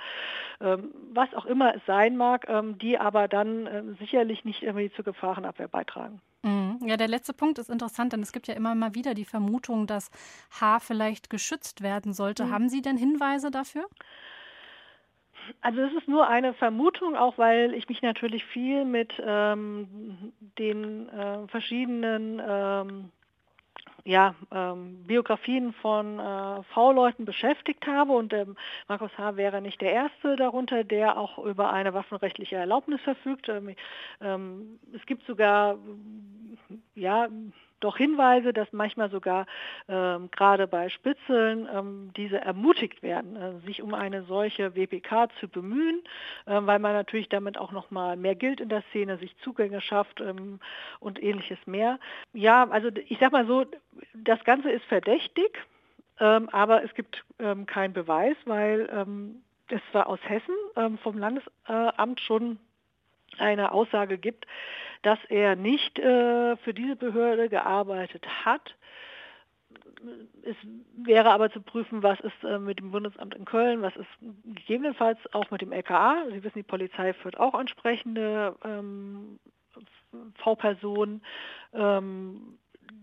ähm, 0.62 0.92
was 1.14 1.34
auch 1.34 1.46
immer 1.50 1.76
es 1.76 1.82
sein 1.86 2.16
mag, 2.16 2.46
ähm, 2.48 2.78
die 2.78 2.98
aber 2.98 3.28
dann 3.28 3.68
äh, 3.68 3.84
sicherlich 4.00 4.46
nicht 4.46 4.64
irgendwie 4.64 4.92
zur 4.92 5.04
Gefahrenabwehr 5.04 5.68
beitragen. 5.68 6.22
Mhm. 6.44 6.80
Ja, 6.86 6.96
der 6.96 7.08
letzte 7.08 7.34
Punkt 7.34 7.58
ist 7.60 7.70
interessant, 7.70 8.14
denn 8.14 8.22
es 8.22 8.32
gibt 8.32 8.48
ja 8.48 8.54
immer 8.54 8.76
mal 8.76 8.96
wieder 8.96 9.14
die 9.14 9.26
Vermutung, 9.26 9.88
dass 9.88 10.10
H 10.62 10.80
vielleicht 10.80 11.30
geschützt 11.30 11.82
werden 11.82 12.14
sollte. 12.14 12.46
Mhm. 12.46 12.52
Haben 12.52 12.70
Sie 12.70 12.82
denn 12.82 12.98
Hinweise 12.98 13.52
dafür? 13.52 13.86
Also 15.62 15.82
es 15.82 15.94
ist 15.94 16.08
nur 16.08 16.28
eine 16.28 16.54
Vermutung, 16.54 17.16
auch 17.16 17.38
weil 17.38 17.74
ich 17.74 17.90
mich 17.90 18.02
natürlich 18.02 18.46
viel 18.46 18.86
mit 18.86 19.14
ähm, 19.26 20.32
den 20.58 21.10
äh, 21.10 21.48
verschiedenen 21.48 22.42
ähm, 22.46 23.12
ja, 24.06 24.36
ähm, 24.52 25.04
Biografien 25.06 25.74
von 25.74 26.20
äh, 26.20 26.64
V-Leuten 26.74 27.26
beschäftigt 27.26 27.86
habe 27.88 28.14
und 28.14 28.34
ähm, 28.34 28.56
Markus 28.88 29.12
H. 29.18 29.36
wäre 29.36 29.62
nicht 29.62 29.82
der 29.82 29.92
Erste 29.94 30.36
darunter, 30.36 30.84
der 30.84 31.18
auch 31.18 31.38
über 31.40 31.72
eine 31.72 31.94
waffenrechtliche 31.94 32.56
Erlaubnis 32.56 33.02
verfügt. 33.02 33.50
Ähm, 33.50 33.76
ähm 34.22 34.80
es 34.94 35.06
gibt 35.06 35.26
sogar 35.26 35.78
ja, 36.96 37.28
doch 37.80 37.98
Hinweise, 37.98 38.54
dass 38.54 38.72
manchmal 38.72 39.10
sogar 39.10 39.46
ähm, 39.88 40.30
gerade 40.32 40.68
bei 40.68 40.90
Spitzeln 40.90 41.68
ähm, 41.74 42.12
diese 42.16 42.40
ermutigt 42.40 43.02
werden, 43.02 43.36
äh, 43.36 43.66
sich 43.66 43.82
um 43.82 43.94
eine 43.94 44.24
solche 44.24 44.76
WPK 44.76 45.30
zu 45.40 45.48
bemühen, 45.48 46.02
äh, 46.46 46.60
weil 46.62 46.80
man 46.80 46.94
natürlich 46.94 47.30
damit 47.30 47.58
auch 47.58 47.72
noch 47.72 47.92
mal 47.92 48.18
mehr 48.18 48.36
gilt 48.36 48.60
in 48.60 48.70
der 48.70 48.84
Szene, 48.90 49.18
sich 49.18 49.36
Zugänge 49.40 49.82
schafft 49.82 50.22
ähm, 50.22 50.60
und 51.00 51.22
ähnliches 51.22 51.60
mehr. 51.66 52.00
Ja, 52.34 52.68
also 52.70 52.90
ich 53.08 53.18
sag 53.20 53.32
mal 53.32 53.48
so, 53.48 53.66
das 54.14 54.44
Ganze 54.44 54.72
ist 54.72 54.86
verdächtig, 54.86 55.58
ähm, 56.20 56.50
aber 56.50 56.84
es 56.84 56.94
gibt 56.94 57.24
ähm, 57.40 57.66
keinen 57.66 57.94
Beweis, 57.94 58.36
weil 58.46 58.90
ähm, 58.92 59.42
es 59.70 59.82
zwar 59.92 60.08
aus 60.08 60.20
Hessen 60.24 60.56
vom 61.04 61.20
Landesamt 61.20 62.20
schon 62.22 62.58
eine 63.40 63.72
Aussage 63.72 64.18
gibt, 64.18 64.46
dass 65.02 65.20
er 65.30 65.56
nicht 65.56 66.00
äh, 66.00 66.58
für 66.58 66.74
diese 66.74 66.96
Behörde 66.96 67.50
gearbeitet 67.50 68.26
hat. 68.46 68.76
Es 70.44 70.56
wäre 70.96 71.32
aber 71.32 71.52
zu 71.52 71.62
prüfen, 71.62 72.04
was 72.04 72.20
ist 72.22 72.44
äh, 72.44 72.60
mit 72.60 72.80
dem 72.80 72.92
Bundesamt 72.92 73.36
in 73.36 73.46
Köln, 73.46 73.82
was 73.82 73.96
ist 73.96 74.08
gegebenenfalls 74.46 75.20
auch 75.34 75.52
mit 75.52 75.62
dem 75.62 75.72
LKA. 75.72 76.26
Sie 76.30 76.44
wissen, 76.44 76.60
die 76.60 76.64
Polizei 76.64 77.14
führt 77.14 77.40
auch 77.40 77.58
entsprechende 77.60 78.56
ähm, 78.64 79.40
V-Personen. 80.36 81.22
Ähm, 81.74 82.58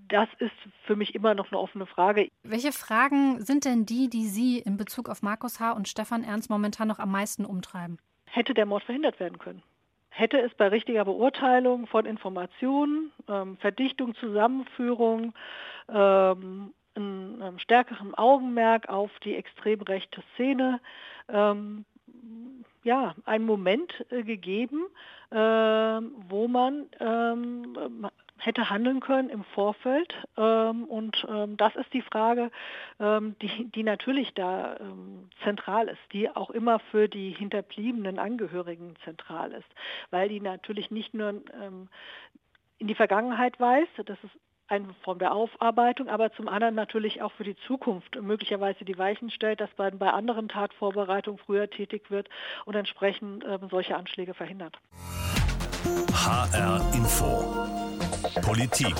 das 0.08 0.28
ist 0.38 0.52
für 0.84 0.96
mich 0.96 1.14
immer 1.14 1.34
noch 1.34 1.50
eine 1.50 1.58
offene 1.58 1.86
Frage. 1.86 2.28
Welche 2.42 2.72
Fragen 2.72 3.40
sind 3.40 3.64
denn 3.64 3.86
die, 3.86 4.08
die 4.08 4.26
Sie 4.26 4.58
in 4.58 4.76
Bezug 4.76 5.08
auf 5.08 5.22
Markus 5.22 5.60
H. 5.60 5.72
und 5.72 5.88
Stefan 5.88 6.24
Ernst 6.24 6.50
momentan 6.50 6.88
noch 6.88 6.98
am 6.98 7.10
meisten 7.10 7.44
umtreiben? 7.44 7.98
Hätte 8.26 8.54
der 8.54 8.66
Mord 8.66 8.84
verhindert 8.84 9.20
werden 9.20 9.38
können? 9.38 9.62
Hätte 10.16 10.40
es 10.40 10.54
bei 10.54 10.68
richtiger 10.68 11.04
Beurteilung 11.04 11.86
von 11.86 12.06
Informationen, 12.06 13.12
ähm, 13.28 13.58
Verdichtung, 13.58 14.14
Zusammenführung, 14.14 15.34
ähm, 15.88 16.72
einen, 16.94 17.42
einen 17.42 17.58
stärkeren 17.58 18.14
Augenmerk 18.14 18.88
auf 18.88 19.10
die 19.24 19.36
extrem 19.36 19.82
rechte 19.82 20.22
Szene, 20.34 20.80
ähm, 21.28 21.84
ja, 22.82 23.14
einen 23.26 23.44
Moment 23.44 23.92
äh, 24.10 24.22
gegeben, 24.22 24.86
äh, 25.30 25.36
wo 25.36 26.48
man 26.48 26.86
ähm, 26.98 27.76
hätte 28.46 28.70
handeln 28.70 29.00
können 29.00 29.28
im 29.28 29.44
Vorfeld. 29.44 30.14
Ähm, 30.38 30.84
und 30.84 31.26
ähm, 31.28 31.56
das 31.56 31.74
ist 31.74 31.92
die 31.92 32.02
Frage, 32.02 32.50
ähm, 33.00 33.34
die, 33.42 33.64
die 33.72 33.82
natürlich 33.82 34.32
da 34.34 34.76
zentral 35.42 35.88
ist, 35.88 36.00
die 36.12 36.30
auch 36.30 36.50
immer 36.50 36.78
für 36.78 37.08
die 37.08 37.30
hinterbliebenen 37.30 38.18
Angehörigen 38.18 38.94
zentral 39.04 39.52
ist, 39.52 39.66
weil 40.10 40.28
die 40.28 40.40
natürlich 40.40 40.90
nicht 40.90 41.14
nur 41.14 41.42
in 42.78 42.86
die 42.86 42.94
Vergangenheit 42.94 43.58
weist, 43.58 43.90
das 44.04 44.18
ist 44.22 44.32
eine 44.68 44.92
Form 45.02 45.18
der 45.18 45.32
Aufarbeitung, 45.32 46.08
aber 46.08 46.32
zum 46.32 46.48
anderen 46.48 46.74
natürlich 46.74 47.22
auch 47.22 47.32
für 47.32 47.44
die 47.44 47.56
Zukunft 47.66 48.20
möglicherweise 48.20 48.84
die 48.84 48.98
Weichen 48.98 49.30
stellt, 49.30 49.60
dass 49.60 49.70
man 49.76 49.98
bei 49.98 50.10
anderen 50.10 50.48
Tatvorbereitungen 50.48 51.40
früher 51.44 51.68
tätig 51.68 52.10
wird 52.10 52.28
und 52.64 52.74
entsprechend 52.74 53.44
solche 53.70 53.96
Anschläge 53.96 54.34
verhindert. 54.34 54.76
HR 56.12 56.80
Info 56.94 57.85
Politik. 58.42 58.94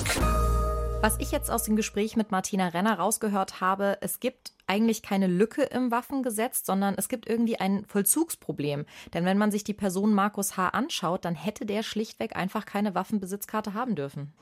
Was 1.01 1.17
ich 1.19 1.31
jetzt 1.31 1.51
aus 1.51 1.63
dem 1.63 1.75
Gespräch 1.75 2.15
mit 2.15 2.31
Martina 2.31 2.69
Renner 2.69 2.97
rausgehört 2.97 3.61
habe, 3.61 3.97
es 4.01 4.19
gibt 4.19 4.51
eigentlich 4.65 5.01
keine 5.03 5.27
Lücke 5.27 5.61
im 5.63 5.91
Waffengesetz, 5.91 6.65
sondern 6.65 6.95
es 6.97 7.07
gibt 7.07 7.29
irgendwie 7.29 7.59
ein 7.59 7.85
Vollzugsproblem. 7.85 8.85
Denn 9.13 9.23
wenn 9.23 9.37
man 9.37 9.51
sich 9.51 9.63
die 9.63 9.73
Person 9.73 10.13
Markus 10.13 10.57
H. 10.57 10.69
anschaut, 10.69 11.23
dann 11.23 11.35
hätte 11.35 11.65
der 11.65 11.83
schlichtweg 11.83 12.35
einfach 12.35 12.65
keine 12.65 12.95
Waffenbesitzkarte 12.95 13.73
haben 13.73 13.95
dürfen. 13.95 14.33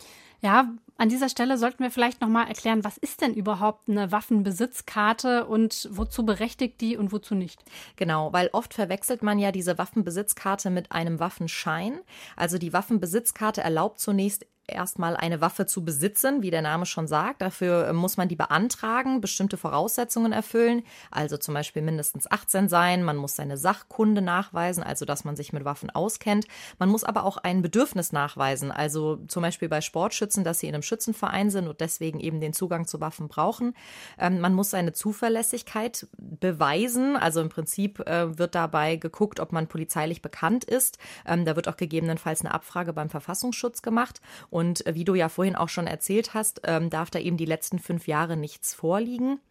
Ja, 0.42 0.74
an 0.98 1.10
dieser 1.10 1.30
Stelle 1.30 1.58
sollten 1.58 1.84
wir 1.84 1.92
vielleicht 1.92 2.22
noch 2.22 2.30
mal 2.30 2.48
erklären, 2.48 2.84
was 2.84 2.98
ist 2.98 3.22
denn 3.22 3.34
überhaupt 3.34 3.90
eine 3.90 4.12
Waffenbesitzkarte 4.12 5.46
und 5.46 5.90
wozu 5.92 6.26
berechtigt 6.26 6.80
die 6.82 6.98
und 6.98 7.12
wozu 7.12 7.36
nicht? 7.36 7.64
Genau, 7.96 8.32
weil 8.32 8.50
oft 8.54 8.74
verwechselt 8.74 9.24
man 9.24 9.40
ja 9.40 9.52
diese 9.52 9.78
Waffenbesitzkarte 9.78 10.70
mit 10.70 10.92
einem 10.92 11.20
Waffenschein. 11.20 12.00
Also 12.36 12.58
die 12.58 12.74
Waffenbesitzkarte 12.74 13.62
erlaubt 13.62 14.00
zunächst 14.00 14.46
erstmal 14.68 15.16
eine 15.16 15.42
Waffe 15.42 15.66
zu 15.66 15.84
besitzen, 15.84 16.42
wie 16.42 16.52
der 16.52 16.62
Name 16.62 16.86
schon 16.86 17.08
sagt. 17.08 17.42
Dafür 17.42 17.88
äh, 17.88 17.94
muss 17.94 18.18
man 18.18 18.28
die 18.28 18.36
beantragen, 18.36 19.22
bestimmte 19.22 19.58
Voraussetzungen 19.58 20.32
erfüllen, 20.32 20.84
also 21.12 21.38
zum 21.38 21.54
Beispiel 21.54 21.82
mindestens 21.82 22.30
18 22.30 22.70
sein. 22.70 23.04
Man 23.04 23.18
muss 23.18 23.36
seine 23.36 23.58
Sachkunde 23.58 24.22
nachweisen, 24.22 24.84
also 24.84 25.06
dass 25.06 25.24
man 25.24 25.36
sich 25.36 25.54
mit 25.54 25.66
Waffen 25.66 25.90
auskennt. 25.90 26.46
Man 26.80 26.90
muss 26.90 27.04
aber 27.04 27.24
auch 27.24 27.38
ein 27.38 27.62
Bedürfnis 27.62 28.12
nachweisen, 28.12 28.72
also 28.72 29.18
zum 29.28 29.44
Beispiel 29.44 29.70
bei 29.70 29.82
Sportschützen, 29.82 30.44
dass 30.44 30.60
sie 30.60 30.68
in 30.68 30.74
einem 30.74 30.84
Schützenverein 30.84 31.50
sind 31.50 31.68
und 31.68 31.82
deswegen 31.82 32.20
eben 32.20 32.40
den 32.40 32.54
Zugang 32.54 32.88
zu 32.88 33.00
Waffen 33.00 33.28
brauchen. 33.28 33.74
Ähm, 34.20 34.40
man 34.40 34.54
muss 34.54 34.72
seine 34.72 34.94
Zuverlässigkeit 34.94 36.08
beweisen, 36.18 37.16
also 37.16 37.42
im 37.42 37.50
Prinzip 37.50 38.00
äh, 38.08 38.38
wird 38.38 38.56
dabei 38.56 38.96
geguckt, 38.96 39.40
ob 39.40 39.52
man 39.52 39.68
polizeilich 39.68 40.22
bekannt 40.22 40.64
ist. 40.64 40.98
Ähm, 41.26 41.46
da 41.46 41.56
wird 41.56 41.68
auch 41.68 41.78
gegebenenfalls 41.78 42.42
eine 42.42 42.54
Abfrage 42.54 42.94
beim 42.94 43.10
Verfassungsschutz 43.10 43.82
gemacht. 43.82 44.22
Und 44.56 44.86
wie 44.88 45.04
du 45.04 45.16
ja 45.16 45.28
vorhin 45.28 45.58
auch 45.58 45.68
schon 45.68 45.86
erzählt 45.86 46.34
hast, 46.34 46.62
ähm, 46.64 46.90
darf 46.90 47.10
da 47.10 47.20
eben 47.20 47.36
die 47.36 47.44
letzten 47.44 47.78
fünf 47.78 48.08
Jahre 48.08 48.38
nichts 48.38 48.74
vorliegen. 48.74 49.42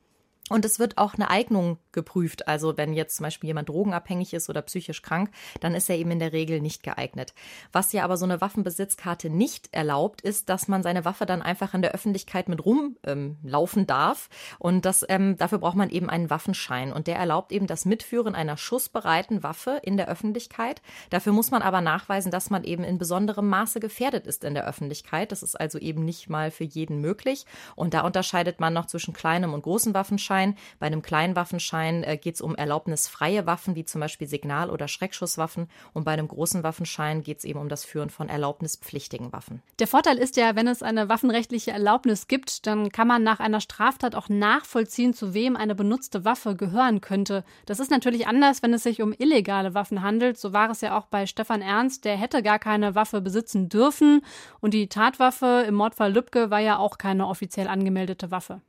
Und 0.49 0.65
es 0.65 0.79
wird 0.79 0.97
auch 0.97 1.13
eine 1.13 1.29
Eignung 1.29 1.77
geprüft. 1.95 2.47
Also 2.47 2.77
wenn 2.77 2.93
jetzt 2.93 3.17
zum 3.17 3.25
Beispiel 3.25 3.49
jemand 3.49 3.71
drogenabhängig 3.71 4.35
ist 4.35 4.51
oder 4.51 4.61
psychisch 4.63 5.01
krank, 5.01 5.31
dann 5.61 5.75
ist 5.75 5.89
er 5.89 5.97
eben 5.97 6.11
in 6.11 6.19
der 6.19 6.33
Regel 6.33 6.61
nicht 6.61 6.83
geeignet. 6.83 7.33
Was 7.73 7.93
ja 7.93 8.05
aber 8.05 8.17
so 8.17 8.25
eine 8.25 8.41
Waffenbesitzkarte 8.41 9.31
nicht 9.31 9.69
erlaubt, 9.73 10.21
ist, 10.21 10.49
dass 10.49 10.69
man 10.69 10.83
seine 10.83 11.05
Waffe 11.05 11.27
dann 11.27 11.43
einfach 11.43 11.75
in 11.75 11.83
der 11.83 11.93
Öffentlichkeit 11.93 12.49
mit 12.49 12.65
rumlaufen 12.65 13.83
ähm, 13.83 13.87
darf. 13.87 14.29
Und 14.59 14.85
das, 14.85 15.05
ähm, 15.09 15.37
dafür 15.37 15.59
braucht 15.59 15.77
man 15.77 15.91
eben 15.91 16.11
einen 16.11 16.31
Waffenschein. 16.31 16.93
Und 16.93 17.07
der 17.07 17.17
erlaubt 17.17 17.53
eben 17.53 17.67
das 17.67 17.85
Mitführen 17.85 18.35
einer 18.35 18.57
schussbereiten 18.57 19.43
Waffe 19.43 19.81
in 19.83 19.97
der 19.97 20.09
Öffentlichkeit. 20.09 20.83
Dafür 21.11 21.33
muss 21.33 21.51
man 21.51 21.63
aber 21.63 21.81
nachweisen, 21.81 22.31
dass 22.31 22.51
man 22.51 22.65
eben 22.65 22.85
in 22.85 22.99
besonderem 22.99 23.49
Maße 23.49 23.81
gefährdet 23.81 24.27
ist 24.27 24.45
in 24.45 24.55
der 24.55 24.67
Öffentlichkeit. 24.67 25.33
Das 25.33 25.43
ist 25.43 25.59
also 25.59 25.79
eben 25.79 26.05
nicht 26.05 26.29
mal 26.29 26.51
für 26.51 26.65
jeden 26.65 27.01
möglich. 27.01 27.47
Und 27.77 27.95
da 27.95 28.01
unterscheidet 28.01 28.61
man 28.61 28.73
noch 28.73 28.87
zwischen 28.87 29.15
kleinem 29.15 29.55
und 29.55 29.63
großem 29.63 29.95
Waffenschein. 29.95 30.57
Bei 30.79 30.87
einem 30.87 31.03
kleinen 31.03 31.37
Waffenschein 31.37 31.84
äh, 32.03 32.17
geht 32.17 32.37
es 32.37 32.41
um 32.41 32.55
erlaubnisfreie 32.55 33.47
Waffen, 33.47 33.75
wie 33.75 33.85
zum 33.85 34.01
Beispiel 34.01 34.27
Signal- 34.27 34.71
oder 34.71 34.89
Schreckschusswaffen. 34.89 35.69
Und 35.93 36.05
bei 36.05 36.13
einem 36.13 36.29
großen 36.29 36.63
Waffenschein 36.63 37.23
geht 37.23 37.39
es 37.39 37.45
eben 37.45 37.59
um 37.59 37.69
das 37.69 37.85
Führen 37.85 38.11
von 38.11 38.29
erlaubnispflichtigen 38.29 39.33
Waffen. 39.33 39.63
Der 39.79 39.87
Vorteil 39.87 40.19
ist 40.19 40.37
ja, 40.37 40.57
wenn 40.57 40.67
es 40.67 40.83
eine 40.83 41.09
waffenrechtliche 41.09 41.73
Erlaubnis 41.73 42.27
gibt, 42.29 42.67
dann 42.67 42.91
kann 42.91 43.09
man 43.09 43.23
nach 43.23 43.41
einer 43.41 43.61
Straftat 43.61 44.15
auch 44.15 44.29
nachvollziehen, 44.29 45.13
zu 45.13 45.35
wem 45.35 45.57
eine 45.57 45.75
benutzte 45.75 46.25
Waffe 46.25 46.57
gehören 46.57 47.01
könnte. 47.01 47.45
Das 47.67 47.81
ist 47.81 47.91
natürlich 47.91 48.27
anders, 48.27 48.63
wenn 48.63 48.73
es 48.73 48.83
sich 48.83 49.03
um 49.03 49.13
illegale 49.17 49.75
Waffen 49.75 50.03
handelt. 50.03 50.39
So 50.39 50.53
war 50.53 50.71
es 50.71 50.81
ja 50.81 50.97
auch 50.97 51.07
bei 51.07 51.27
Stefan 51.27 51.61
Ernst. 51.61 52.05
Der 52.05 52.17
hätte 52.17 52.43
gar 52.43 52.59
keine 52.59 52.95
Waffe 52.95 53.21
besitzen 53.21 53.69
dürfen. 53.69 54.23
Und 54.61 54.73
die 54.75 54.89
Tatwaffe 54.89 55.65
im 55.69 55.75
Mordfall 55.75 56.13
Lübcke 56.13 56.51
war 56.51 56.61
ja 56.61 56.79
auch 56.79 56.99
keine 56.99 57.27
offiziell 57.27 57.69
angemeldete 57.69 58.31
Waffe. 58.31 58.61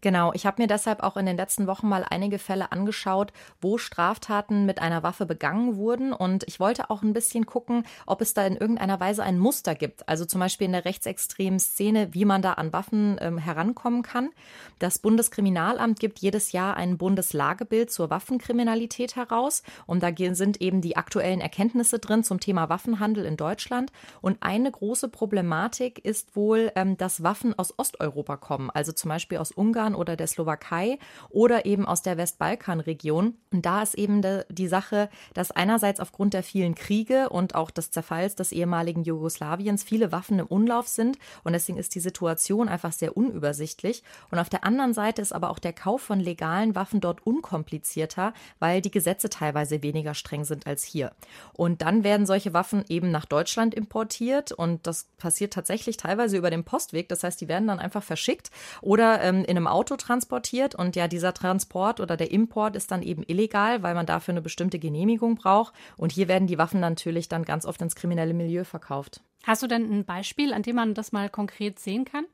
Genau, 0.00 0.32
ich 0.34 0.46
habe 0.46 0.62
mir 0.62 0.68
deshalb 0.68 1.02
auch 1.02 1.16
in 1.16 1.26
den 1.26 1.36
letzten 1.36 1.66
Wochen 1.66 1.88
mal 1.88 2.04
einige 2.08 2.38
Fälle 2.38 2.70
angeschaut, 2.70 3.32
wo 3.60 3.78
Straftaten 3.78 4.66
mit 4.66 4.80
einer 4.80 5.02
Waffe 5.02 5.26
begangen 5.26 5.76
wurden. 5.76 6.12
Und 6.12 6.44
ich 6.46 6.60
wollte 6.60 6.90
auch 6.90 7.02
ein 7.02 7.12
bisschen 7.12 7.46
gucken, 7.46 7.84
ob 8.06 8.20
es 8.20 8.34
da 8.34 8.46
in 8.46 8.56
irgendeiner 8.56 9.00
Weise 9.00 9.22
ein 9.22 9.38
Muster 9.38 9.74
gibt. 9.74 10.08
Also 10.08 10.24
zum 10.24 10.40
Beispiel 10.40 10.66
in 10.66 10.72
der 10.72 10.84
rechtsextremen 10.84 11.58
Szene, 11.58 12.14
wie 12.14 12.24
man 12.24 12.42
da 12.42 12.52
an 12.52 12.72
Waffen 12.72 13.16
ähm, 13.20 13.38
herankommen 13.38 14.02
kann. 14.02 14.30
Das 14.78 14.98
Bundeskriminalamt 14.98 15.98
gibt 15.98 16.20
jedes 16.20 16.52
Jahr 16.52 16.76
ein 16.76 16.98
Bundeslagebild 16.98 17.90
zur 17.90 18.10
Waffenkriminalität 18.10 19.16
heraus. 19.16 19.62
Und 19.86 20.02
da 20.02 20.10
sind 20.16 20.60
eben 20.60 20.80
die 20.80 20.96
aktuellen 20.96 21.40
Erkenntnisse 21.40 21.98
drin 21.98 22.22
zum 22.22 22.40
Thema 22.40 22.68
Waffenhandel 22.68 23.24
in 23.24 23.36
Deutschland. 23.36 23.90
Und 24.20 24.38
eine 24.40 24.70
große 24.70 25.08
Problematik 25.08 26.04
ist 26.04 26.36
wohl, 26.36 26.70
ähm, 26.76 26.96
dass 26.96 27.22
Waffen 27.22 27.58
aus 27.58 27.76
Osteuropa 27.76 28.36
kommen, 28.36 28.70
also 28.70 28.92
zum 28.92 29.08
Beispiel 29.08 29.38
aus 29.38 29.52
Ungarn 29.52 29.65
Ungarn 29.66 29.94
oder 29.94 30.16
der 30.16 30.26
Slowakei 30.26 30.98
oder 31.28 31.66
eben 31.66 31.86
aus 31.86 32.02
der 32.02 32.16
Westbalkanregion. 32.16 33.34
Und 33.52 33.66
da 33.66 33.82
ist 33.82 33.94
eben 33.94 34.22
die 34.48 34.68
Sache, 34.68 35.08
dass 35.34 35.50
einerseits 35.50 36.00
aufgrund 36.00 36.34
der 36.34 36.42
vielen 36.42 36.74
Kriege 36.74 37.28
und 37.28 37.54
auch 37.54 37.70
des 37.70 37.90
Zerfalls 37.90 38.36
des 38.36 38.52
ehemaligen 38.52 39.02
Jugoslawiens 39.02 39.82
viele 39.82 40.12
Waffen 40.12 40.38
im 40.38 40.46
Umlauf 40.46 40.88
sind 40.88 41.18
und 41.42 41.52
deswegen 41.52 41.78
ist 41.78 41.94
die 41.94 42.00
Situation 42.00 42.68
einfach 42.68 42.92
sehr 42.92 43.16
unübersichtlich. 43.16 44.02
Und 44.30 44.38
auf 44.38 44.48
der 44.48 44.64
anderen 44.64 44.94
Seite 44.94 45.22
ist 45.22 45.32
aber 45.32 45.50
auch 45.50 45.58
der 45.58 45.72
Kauf 45.72 46.02
von 46.02 46.20
legalen 46.20 46.74
Waffen 46.74 47.00
dort 47.00 47.26
unkomplizierter, 47.26 48.32
weil 48.58 48.80
die 48.80 48.90
Gesetze 48.90 49.28
teilweise 49.28 49.82
weniger 49.82 50.14
streng 50.14 50.44
sind 50.44 50.66
als 50.66 50.84
hier. 50.84 51.12
Und 51.54 51.82
dann 51.82 52.04
werden 52.04 52.26
solche 52.26 52.52
Waffen 52.52 52.84
eben 52.88 53.10
nach 53.10 53.24
Deutschland 53.24 53.74
importiert 53.74 54.52
und 54.52 54.86
das 54.86 55.08
passiert 55.18 55.52
tatsächlich 55.52 55.96
teilweise 55.96 56.36
über 56.36 56.50
den 56.50 56.64
Postweg. 56.64 57.08
Das 57.08 57.24
heißt, 57.24 57.40
die 57.40 57.48
werden 57.48 57.68
dann 57.68 57.78
einfach 57.78 58.02
verschickt 58.02 58.50
oder 58.82 59.22
ähm, 59.22 59.44
in 59.44 59.55
einem 59.56 59.66
Auto 59.66 59.96
transportiert 59.96 60.74
und 60.74 60.96
ja, 60.96 61.08
dieser 61.08 61.34
Transport 61.34 62.00
oder 62.00 62.16
der 62.16 62.30
Import 62.30 62.76
ist 62.76 62.90
dann 62.90 63.02
eben 63.02 63.22
illegal, 63.26 63.82
weil 63.82 63.94
man 63.94 64.06
dafür 64.06 64.32
eine 64.32 64.42
bestimmte 64.42 64.78
Genehmigung 64.78 65.36
braucht. 65.36 65.74
Und 65.96 66.12
hier 66.12 66.28
werden 66.28 66.46
die 66.46 66.58
Waffen 66.58 66.80
natürlich 66.80 67.28
dann 67.28 67.44
ganz 67.44 67.66
oft 67.66 67.80
ins 67.80 67.96
kriminelle 67.96 68.34
Milieu 68.34 68.64
verkauft. 68.64 69.20
Hast 69.44 69.62
du 69.62 69.68
denn 69.68 69.90
ein 69.90 70.04
Beispiel, 70.04 70.52
an 70.52 70.62
dem 70.62 70.76
man 70.76 70.94
das 70.94 71.12
mal 71.12 71.30
konkret 71.30 71.78
sehen 71.78 72.04
kann? 72.04 72.24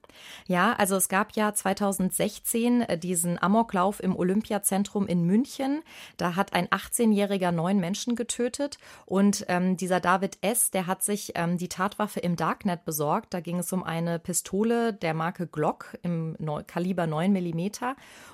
Ja, 0.47 0.73
also 0.75 0.97
es 0.97 1.09
gab 1.09 1.33
ja 1.33 1.55
2016 1.55 2.83
äh, 2.83 2.99
diesen 2.99 3.43
Amoklauf 3.43 4.03
im 4.03 4.17
Olympiazentrum 4.17 5.07
in 5.07 5.25
München. 5.25 5.83
Da 6.17 6.37
hat 6.37 6.53
ein 6.53 6.69
18-Jähriger 6.69 7.53
neun 7.53 7.79
Menschen 7.79 8.17
getötet 8.17 8.79
und 9.07 9.45
ähm, 9.49 9.77
dieser 9.77 10.01
David 10.01 10.39
S., 10.43 10.71
der 10.71 10.87
hat 10.87 11.03
sich 11.03 11.33
ähm, 11.35 11.59
die 11.59 11.69
Tatwaffe 11.69 12.21
im 12.21 12.37
Darknet 12.37 12.85
besorgt. 12.85 13.35
Da 13.35 13.41
ging 13.41 13.59
es 13.59 13.73
um 13.73 13.83
eine 13.83 14.19
Pistole 14.19 14.93
der 14.93 15.15
Marke 15.15 15.47
Glock 15.47 15.97
im 16.03 16.37
Kaliber 16.67 17.07
9 17.07 17.33
mm. 17.33 17.61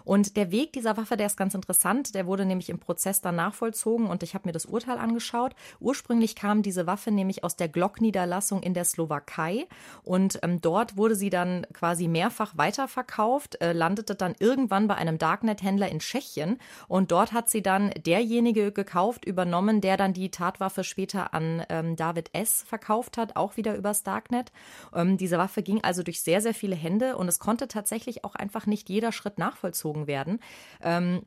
Und 0.04 0.36
der 0.36 0.50
Weg 0.50 0.72
dieser 0.72 0.96
Waffe, 0.96 1.16
der 1.16 1.26
ist 1.26 1.36
ganz 1.36 1.54
interessant. 1.54 2.14
Der 2.14 2.26
wurde 2.26 2.46
nämlich 2.46 2.70
im 2.70 2.78
Prozess 2.78 3.20
dann 3.20 3.36
nachvollzogen 3.36 4.06
und 4.06 4.22
ich 4.22 4.34
habe 4.34 4.48
mir 4.48 4.52
das 4.52 4.66
Urteil 4.66 4.98
angeschaut. 4.98 5.54
Ursprünglich 5.80 6.34
kam 6.34 6.62
diese 6.62 6.86
Waffe 6.86 7.10
nämlich 7.10 7.44
aus 7.44 7.56
der 7.56 7.68
Glock-Niederlassung 7.68 8.62
in 8.62 8.74
der 8.74 8.84
Slowakei 8.84 9.66
und 10.02 10.38
ähm, 10.42 10.60
dort 10.60 10.96
wurde 10.96 11.14
sie 11.14 11.30
dann 11.30 11.66
quasi 11.72 12.08
mehrfach 12.08 12.56
weiterverkauft, 12.56 13.60
äh, 13.60 13.72
landete 13.72 14.14
dann 14.14 14.34
irgendwann 14.38 14.88
bei 14.88 14.94
einem 14.94 15.18
Darknet-Händler 15.18 15.88
in 15.88 16.00
Tschechien 16.00 16.58
und 16.88 17.10
dort 17.12 17.32
hat 17.32 17.48
sie 17.48 17.62
dann 17.62 17.90
derjenige 17.90 18.72
gekauft, 18.72 19.24
übernommen, 19.24 19.80
der 19.80 19.96
dann 19.96 20.12
die 20.12 20.30
Tatwaffe 20.30 20.84
später 20.84 21.34
an 21.34 21.64
ähm, 21.68 21.96
David 21.96 22.30
S. 22.32 22.62
verkauft 22.62 23.16
hat, 23.16 23.36
auch 23.36 23.56
wieder 23.56 23.76
übers 23.76 24.02
Darknet. 24.02 24.52
Ähm, 24.94 25.16
diese 25.16 25.38
Waffe 25.38 25.62
ging 25.62 25.82
also 25.82 26.02
durch 26.02 26.22
sehr, 26.22 26.40
sehr 26.40 26.54
viele 26.54 26.76
Hände 26.76 27.16
und 27.16 27.28
es 27.28 27.38
konnte 27.38 27.68
tatsächlich 27.68 28.24
auch 28.24 28.34
einfach 28.34 28.66
nicht 28.66 28.88
jeder 28.88 29.12
Schritt 29.12 29.38
nachvollzogen 29.38 30.06
werden. 30.06 30.40
Ähm, 30.82 31.22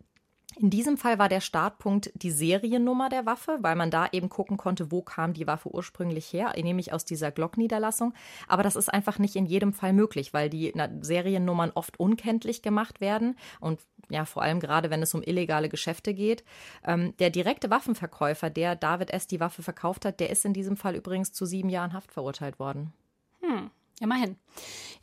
in 0.58 0.70
diesem 0.70 0.98
Fall 0.98 1.18
war 1.18 1.30
der 1.30 1.40
Startpunkt 1.40 2.12
die 2.14 2.32
Seriennummer 2.32 3.10
der 3.10 3.26
Waffe, 3.26 3.58
weil 3.62 3.76
man 3.76 3.90
da 3.90 4.08
eben 4.12 4.30
gucken 4.30 4.58
konnte, 4.58 4.92
wo 4.92 5.02
kam 5.02 5.34
die 5.34 5.48
Waffe 5.48 5.74
ursprünglich 5.74 6.32
her, 6.34 6.54
nämlich 6.62 6.94
aus 6.94 7.06
dieser 7.06 7.32
Glock-Niederlassung. 7.32 8.14
Aber 8.48 8.62
das 8.62 8.76
ist 8.76 8.94
einfach 8.94 9.18
nicht 9.18 9.36
in 9.36 9.46
jedem 9.46 9.74
Fall 9.74 9.94
möglich, 9.94 10.34
weil 10.34 10.50
die 10.50 10.74
Seriennummern 11.02 11.72
oft 11.74 12.00
unkenntlich 12.00 12.62
gemacht 12.62 13.02
werden 13.02 13.36
und 13.60 13.80
ja, 14.10 14.26
vor 14.26 14.42
allem 14.42 14.60
gerade 14.60 14.90
wenn 14.90 15.02
es 15.02 15.14
um 15.14 15.24
illegale 15.24 15.70
Geschäfte 15.70 16.14
geht. 16.14 16.44
Ähm, 16.84 17.16
der 17.20 17.30
direkte 17.30 17.70
Waffenverkäufer, 17.70 18.50
der 18.50 18.76
David 18.76 19.12
S. 19.12 19.28
die 19.28 19.40
Waffe 19.40 19.64
verkauft 19.64 20.04
hat, 20.04 20.20
der 20.20 20.30
ist 20.30 20.44
in 20.44 20.54
diesem 20.54 20.76
Fall 20.76 20.96
übrigens 20.96 21.32
zu 21.32 21.46
sieben 21.46 21.70
Jahren 21.70 21.94
Haft 21.94 22.12
verurteilt 22.12 22.60
worden. 22.60 22.92
Hm. 23.40 23.72
Immerhin. 24.02 24.36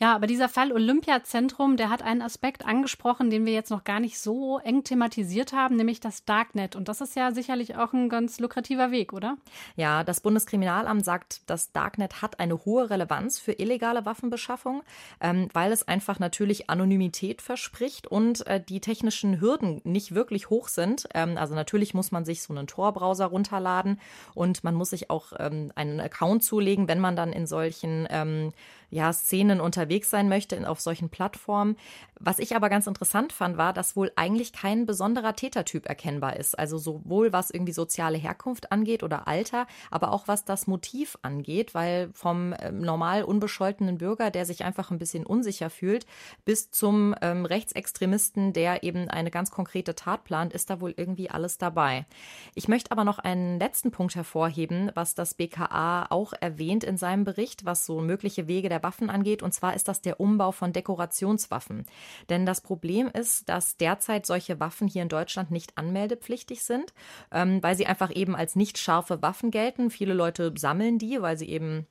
Ja, 0.01 0.15
aber 0.15 0.29
dieser 0.29 0.49
Fall 0.49 0.71
Olympiazentrum, 0.71 1.77
der 1.77 1.91
hat 1.91 2.03
einen 2.03 2.23
Aspekt 2.23 2.65
angesprochen, 2.65 3.31
den 3.31 3.45
wir 3.47 3.53
jetzt 3.53 3.71
noch 3.71 3.83
gar 3.83 3.99
nicht 3.99 4.21
so 4.21 4.59
eng 4.59 4.85
thematisiert 4.85 5.53
haben, 5.53 5.75
nämlich 5.75 5.99
das 5.99 6.25
Darknet. 6.25 6.77
Und 6.77 6.89
das 6.89 7.01
ist 7.01 7.17
ja 7.17 7.33
sicherlich 7.33 7.77
auch 7.77 7.93
ein 7.93 8.09
ganz 8.09 8.39
lukrativer 8.39 8.93
Weg, 8.93 9.13
oder? 9.13 9.39
Ja, 9.75 10.05
das 10.05 10.21
Bundeskriminalamt 10.21 11.05
sagt, 11.05 11.43
das 11.51 11.73
Darknet 11.73 12.23
hat 12.23 12.39
eine 12.39 12.65
hohe 12.65 12.91
Relevanz 12.91 13.41
für 13.41 13.53
illegale 13.53 14.07
Waffenbeschaffung, 14.07 14.83
ähm, 15.21 15.49
weil 15.53 15.73
es 15.73 15.87
einfach 15.89 16.21
natürlich 16.21 16.71
Anonymität 16.71 17.43
verspricht 17.43 18.07
und 18.07 18.47
äh, 18.47 18.61
die 18.61 18.81
technischen 18.81 19.41
Hürden 19.41 19.81
nicht 19.83 20.15
wirklich 20.15 20.49
hoch 20.49 20.69
sind. 20.69 21.09
Ähm, 21.13 21.37
also 21.37 21.57
natürlich 21.57 21.93
muss 21.93 22.13
man 22.13 22.25
sich 22.25 22.43
so 22.43 22.55
einen 22.55 22.69
Tor-Browser 22.69 23.27
runterladen 23.27 24.01
und 24.35 24.63
man 24.63 24.77
muss 24.77 24.91
sich 24.91 25.11
auch 25.11 25.33
ähm, 25.41 25.73
einen 25.75 25.99
Account 25.99 26.45
zulegen, 26.45 26.87
wenn 26.87 27.01
man 27.01 27.17
dann 27.17 27.33
in 27.33 27.49
solchen 27.49 28.07
ähm, 28.11 28.53
ja, 28.91 29.13
Szenen 29.13 29.61
unterwegs 29.61 30.11
sein 30.11 30.29
möchte 30.29 30.69
auf 30.69 30.81
solchen 30.81 31.09
Plattformen. 31.09 31.77
Was 32.21 32.41
ich 32.41 32.57
aber 32.57 32.69
ganz 32.69 32.87
interessant 32.87 33.33
fand, 33.33 33.57
war, 33.57 33.73
dass 33.73 33.95
wohl 33.95 34.11
eigentlich 34.17 34.53
kein 34.53 34.87
besonderer 34.87 35.37
Tätertyp 35.37 35.87
erkennbar 35.87 36.37
ist. 36.37 36.59
Also 36.59 36.77
sowohl 36.79 37.33
was 37.33 37.51
irgendwie 37.51 37.73
soziale 37.73 38.19
Herkunft 38.19 38.73
angeht 38.73 39.03
oder 39.05 39.29
Alter, 39.29 39.67
aber 39.91 40.13
auch 40.13 40.27
was 40.27 40.45
das 40.45 40.67
Motiv 40.67 41.17
angeht, 41.23 41.75
weil 41.75 42.11
vom 42.15 42.55
ähm, 42.61 42.81
normal 42.81 43.23
unbescholtenen 43.23 43.99
Bürger, 43.99 44.31
der 44.31 44.47
sich 44.47 44.65
einfach 44.65 44.91
ein 44.91 44.99
bisschen 44.99 45.27
unsicher 45.27 45.71
fühlt, 45.71 46.07
bis 46.45 46.71
zum 46.71 47.15
ähm, 47.23 47.45
Rechtsextremisten, 47.45 48.53
der 48.53 48.83
eben 48.83 49.09
eine 49.09 49.31
ganz 49.31 49.51
konkrete 49.51 49.95
Tat 49.95 50.25
plant, 50.25 50.53
ist 50.53 50.71
da 50.71 50.81
wohl 50.81 50.95
irgendwie 50.97 51.31
alles 51.31 51.59
dabei. 51.59 52.07
Ich 52.55 52.67
möchte 52.67 52.91
aber 52.91 53.05
noch 53.05 53.21
einen 53.21 53.61
letzten 53.61 53.93
Punkt 53.93 54.17
hervorheben, 54.17 54.91
was 54.95 55.15
das 55.15 55.35
BKA 55.35 56.07
auch 56.11 56.33
erwähnt 56.33 56.83
in 56.83 56.97
seinem 56.97 57.25
Bericht, 57.25 57.65
was 57.65 57.87
so 57.87 58.01
mögliche 58.01 58.49
Wege 58.49 58.69
der 58.69 58.78
der 58.79 58.83
Waffen 58.83 59.11
angeht. 59.11 59.43
Und 59.43 59.53
zwar 59.53 59.75
ist 59.75 59.89
das 59.89 60.01
der 60.01 60.21
Umbau 60.21 60.53
von 60.53 60.73
Dekorationswaffen. 60.73 61.85
Denn 62.29 62.47
das 62.47 62.61
Problem 62.61 63.09
ist, 63.09 63.49
dass 63.49 63.77
derzeit 63.77 64.27
solche 64.27 64.61
Waffen 64.61 64.89
hier 64.89 65.03
in 65.03 65.09
Deutschland 65.09 65.51
nicht 65.51 65.77
anmeldepflichtig 65.77 66.63
sind, 66.63 66.93
ähm, 67.33 67.63
weil 67.63 67.77
sie 67.77 67.87
einfach 67.87 68.15
eben 68.15 68.37
als 68.37 68.57
nicht 68.57 68.79
scharfe 68.79 69.23
Waffen 69.23 69.51
gelten. 69.51 69.91
Viele 69.91 70.15
Leute 70.15 70.53
sammeln 70.57 70.99
die, 70.99 71.21
weil 71.21 71.37
sie 71.37 71.49
eben 71.49 71.87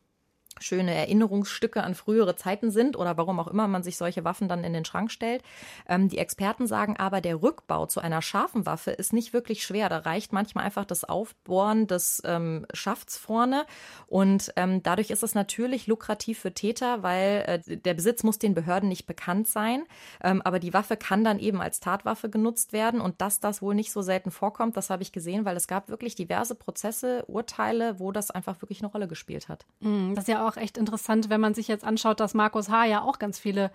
schöne 0.59 0.93
Erinnerungsstücke 0.93 1.83
an 1.83 1.95
frühere 1.95 2.35
Zeiten 2.35 2.71
sind 2.71 2.95
oder 2.95 3.17
warum 3.17 3.39
auch 3.39 3.47
immer 3.47 3.67
man 3.67 3.83
sich 3.83 3.97
solche 3.97 4.23
Waffen 4.23 4.47
dann 4.47 4.63
in 4.63 4.73
den 4.73 4.85
Schrank 4.85 5.11
stellt. 5.11 5.43
Ähm, 5.87 6.09
die 6.09 6.17
Experten 6.17 6.67
sagen 6.67 6.97
aber, 6.97 7.21
der 7.21 7.41
Rückbau 7.41 7.85
zu 7.85 7.99
einer 7.99 8.21
scharfen 8.21 8.65
Waffe 8.65 8.91
ist 8.91 9.13
nicht 9.13 9.33
wirklich 9.33 9.63
schwer. 9.63 9.89
Da 9.89 9.99
reicht 9.99 10.33
manchmal 10.33 10.65
einfach 10.65 10.85
das 10.85 11.03
Aufbohren 11.03 11.87
des 11.87 12.21
ähm, 12.25 12.65
Schafts 12.73 13.17
vorne 13.17 13.65
und 14.07 14.51
ähm, 14.55 14.83
dadurch 14.83 15.09
ist 15.09 15.23
es 15.23 15.35
natürlich 15.35 15.87
lukrativ 15.87 16.39
für 16.39 16.53
Täter, 16.53 17.03
weil 17.03 17.63
äh, 17.67 17.77
der 17.77 17.93
Besitz 17.93 18.23
muss 18.23 18.39
den 18.39 18.53
Behörden 18.53 18.89
nicht 18.89 19.05
bekannt 19.05 19.47
sein, 19.47 19.83
ähm, 20.23 20.41
aber 20.41 20.59
die 20.59 20.73
Waffe 20.73 20.97
kann 20.97 21.23
dann 21.23 21.39
eben 21.39 21.61
als 21.61 21.79
Tatwaffe 21.79 22.29
genutzt 22.29 22.73
werden 22.73 23.01
und 23.01 23.21
dass 23.21 23.39
das 23.39 23.61
wohl 23.61 23.75
nicht 23.75 23.91
so 23.91 24.01
selten 24.01 24.31
vorkommt, 24.31 24.77
das 24.77 24.89
habe 24.89 25.03
ich 25.03 25.11
gesehen, 25.11 25.45
weil 25.45 25.57
es 25.57 25.67
gab 25.67 25.89
wirklich 25.89 26.15
diverse 26.15 26.55
Prozesse, 26.55 27.25
Urteile, 27.27 27.99
wo 27.99 28.11
das 28.11 28.31
einfach 28.31 28.61
wirklich 28.61 28.81
eine 28.81 28.91
Rolle 28.91 29.07
gespielt 29.07 29.49
hat. 29.49 29.65
Mm, 29.79 30.13
das 30.13 30.23
ist 30.25 30.27
ja 30.27 30.46
auch 30.46 30.46
echt 30.55 30.77
interessant, 30.77 31.29
wenn 31.29 31.41
man 31.41 31.53
sich 31.53 31.67
jetzt 31.67 31.83
anschaut, 31.83 32.21
dass 32.21 32.33
Markus 32.33 32.69
H. 32.69 32.85
ja 32.85 33.01
auch 33.01 33.19
ganz 33.19 33.37
viele 33.37 33.71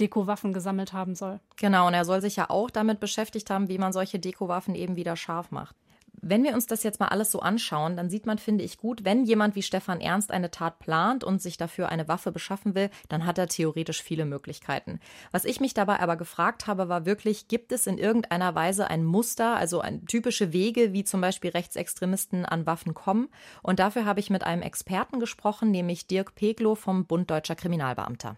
Dekowaffen 0.00 0.52
gesammelt 0.52 0.92
haben 0.92 1.14
soll. 1.14 1.40
Genau, 1.56 1.86
und 1.86 1.94
er 1.94 2.04
soll 2.04 2.20
sich 2.20 2.36
ja 2.36 2.50
auch 2.50 2.70
damit 2.70 3.00
beschäftigt 3.00 3.48
haben, 3.50 3.68
wie 3.68 3.78
man 3.78 3.92
solche 3.92 4.18
Dekowaffen 4.18 4.74
eben 4.74 4.96
wieder 4.96 5.16
scharf 5.16 5.50
macht. 5.50 5.76
Wenn 6.22 6.44
wir 6.44 6.54
uns 6.54 6.66
das 6.66 6.82
jetzt 6.82 7.00
mal 7.00 7.08
alles 7.08 7.30
so 7.30 7.40
anschauen, 7.40 7.96
dann 7.96 8.10
sieht 8.10 8.26
man, 8.26 8.38
finde 8.38 8.64
ich 8.64 8.78
gut, 8.78 9.04
wenn 9.04 9.24
jemand 9.24 9.54
wie 9.54 9.62
Stefan 9.62 10.00
Ernst 10.00 10.30
eine 10.30 10.50
Tat 10.50 10.78
plant 10.78 11.24
und 11.24 11.42
sich 11.42 11.56
dafür 11.56 11.88
eine 11.88 12.08
Waffe 12.08 12.32
beschaffen 12.32 12.74
will, 12.74 12.90
dann 13.08 13.26
hat 13.26 13.38
er 13.38 13.48
theoretisch 13.48 14.02
viele 14.02 14.24
Möglichkeiten. 14.24 15.00
Was 15.32 15.44
ich 15.44 15.60
mich 15.60 15.74
dabei 15.74 16.00
aber 16.00 16.16
gefragt 16.16 16.66
habe, 16.66 16.88
war 16.88 17.06
wirklich, 17.06 17.48
gibt 17.48 17.72
es 17.72 17.86
in 17.86 17.98
irgendeiner 17.98 18.54
Weise 18.54 18.88
ein 18.88 19.04
Muster, 19.04 19.56
also 19.56 19.80
ein, 19.80 20.06
typische 20.06 20.52
Wege, 20.52 20.92
wie 20.92 21.04
zum 21.04 21.20
Beispiel 21.20 21.50
Rechtsextremisten 21.50 22.44
an 22.44 22.66
Waffen 22.66 22.94
kommen? 22.94 23.28
Und 23.62 23.78
dafür 23.78 24.04
habe 24.04 24.20
ich 24.20 24.30
mit 24.30 24.44
einem 24.44 24.62
Experten 24.62 25.20
gesprochen, 25.20 25.70
nämlich 25.70 26.06
Dirk 26.06 26.34
Peglo 26.34 26.74
vom 26.74 27.06
Bund 27.06 27.30
Deutscher 27.30 27.56
Kriminalbeamter. 27.56 28.36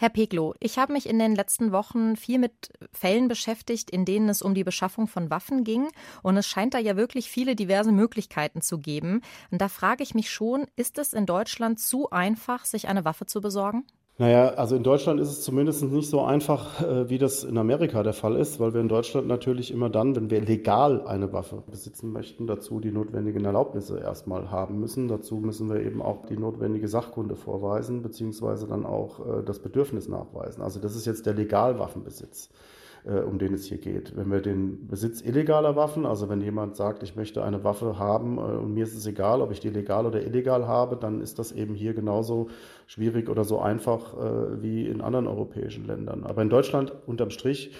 Herr 0.00 0.08
Peglo, 0.08 0.54
ich 0.60 0.78
habe 0.78 0.94
mich 0.94 1.06
in 1.06 1.18
den 1.18 1.34
letzten 1.34 1.72
Wochen 1.72 2.16
viel 2.16 2.38
mit 2.38 2.70
Fällen 2.90 3.28
beschäftigt, 3.28 3.90
in 3.90 4.06
denen 4.06 4.30
es 4.30 4.40
um 4.40 4.54
die 4.54 4.64
Beschaffung 4.64 5.08
von 5.08 5.28
Waffen 5.28 5.62
ging. 5.62 5.88
Und 6.22 6.38
es 6.38 6.46
scheint 6.46 6.72
da 6.72 6.78
ja 6.78 6.96
wirklich 6.96 7.28
viele 7.28 7.54
diverse 7.54 7.92
Möglichkeiten 7.92 8.62
zu 8.62 8.78
geben. 8.78 9.20
Und 9.50 9.60
da 9.60 9.68
frage 9.68 10.02
ich 10.02 10.14
mich 10.14 10.30
schon, 10.30 10.66
ist 10.74 10.96
es 10.96 11.12
in 11.12 11.26
Deutschland 11.26 11.80
zu 11.80 12.08
einfach, 12.08 12.64
sich 12.64 12.88
eine 12.88 13.04
Waffe 13.04 13.26
zu 13.26 13.42
besorgen? 13.42 13.84
Naja, 14.20 14.48
also 14.48 14.76
in 14.76 14.82
Deutschland 14.82 15.18
ist 15.18 15.30
es 15.30 15.40
zumindest 15.40 15.82
nicht 15.82 16.10
so 16.10 16.20
einfach, 16.20 16.82
äh, 16.82 17.08
wie 17.08 17.16
das 17.16 17.42
in 17.42 17.56
Amerika 17.56 18.02
der 18.02 18.12
Fall 18.12 18.36
ist, 18.36 18.60
weil 18.60 18.74
wir 18.74 18.82
in 18.82 18.88
Deutschland 18.88 19.26
natürlich 19.26 19.70
immer 19.70 19.88
dann, 19.88 20.14
wenn 20.14 20.28
wir 20.28 20.42
legal 20.42 21.06
eine 21.06 21.32
Waffe 21.32 21.62
besitzen 21.70 22.12
möchten, 22.12 22.46
dazu 22.46 22.80
die 22.80 22.92
notwendigen 22.92 23.42
Erlaubnisse 23.46 23.98
erstmal 23.98 24.50
haben 24.50 24.78
müssen. 24.78 25.08
Dazu 25.08 25.36
müssen 25.36 25.70
wir 25.70 25.80
eben 25.80 26.02
auch 26.02 26.26
die 26.26 26.36
notwendige 26.36 26.86
Sachkunde 26.86 27.34
vorweisen, 27.34 28.02
beziehungsweise 28.02 28.66
dann 28.66 28.84
auch 28.84 29.20
äh, 29.20 29.42
das 29.42 29.58
Bedürfnis 29.60 30.06
nachweisen. 30.06 30.60
Also 30.60 30.80
das 30.80 30.96
ist 30.96 31.06
jetzt 31.06 31.24
der 31.24 31.32
Legalwaffenbesitz 31.32 32.50
äh, 33.04 33.20
um 33.20 33.38
den 33.38 33.54
es 33.54 33.64
hier 33.66 33.78
geht. 33.78 34.16
Wenn 34.16 34.30
wir 34.30 34.40
den 34.40 34.86
Besitz 34.86 35.20
illegaler 35.20 35.76
Waffen, 35.76 36.06
also 36.06 36.28
wenn 36.28 36.40
jemand 36.40 36.76
sagt, 36.76 37.02
ich 37.02 37.16
möchte 37.16 37.42
eine 37.42 37.64
Waffe 37.64 37.98
haben 37.98 38.38
äh, 38.38 38.40
und 38.40 38.74
mir 38.74 38.84
ist 38.84 38.96
es 38.96 39.06
egal, 39.06 39.40
ob 39.40 39.52
ich 39.52 39.60
die 39.60 39.70
legal 39.70 40.06
oder 40.06 40.22
illegal 40.22 40.66
habe, 40.66 40.96
dann 40.96 41.20
ist 41.20 41.38
das 41.38 41.52
eben 41.52 41.74
hier 41.74 41.94
genauso 41.94 42.48
schwierig 42.86 43.28
oder 43.28 43.44
so 43.44 43.60
einfach 43.60 44.14
äh, 44.14 44.62
wie 44.62 44.86
in 44.86 45.00
anderen 45.00 45.26
europäischen 45.26 45.86
Ländern. 45.86 46.24
Aber 46.24 46.42
in 46.42 46.50
Deutschland 46.50 46.92
unterm 47.06 47.30
Strich 47.30 47.72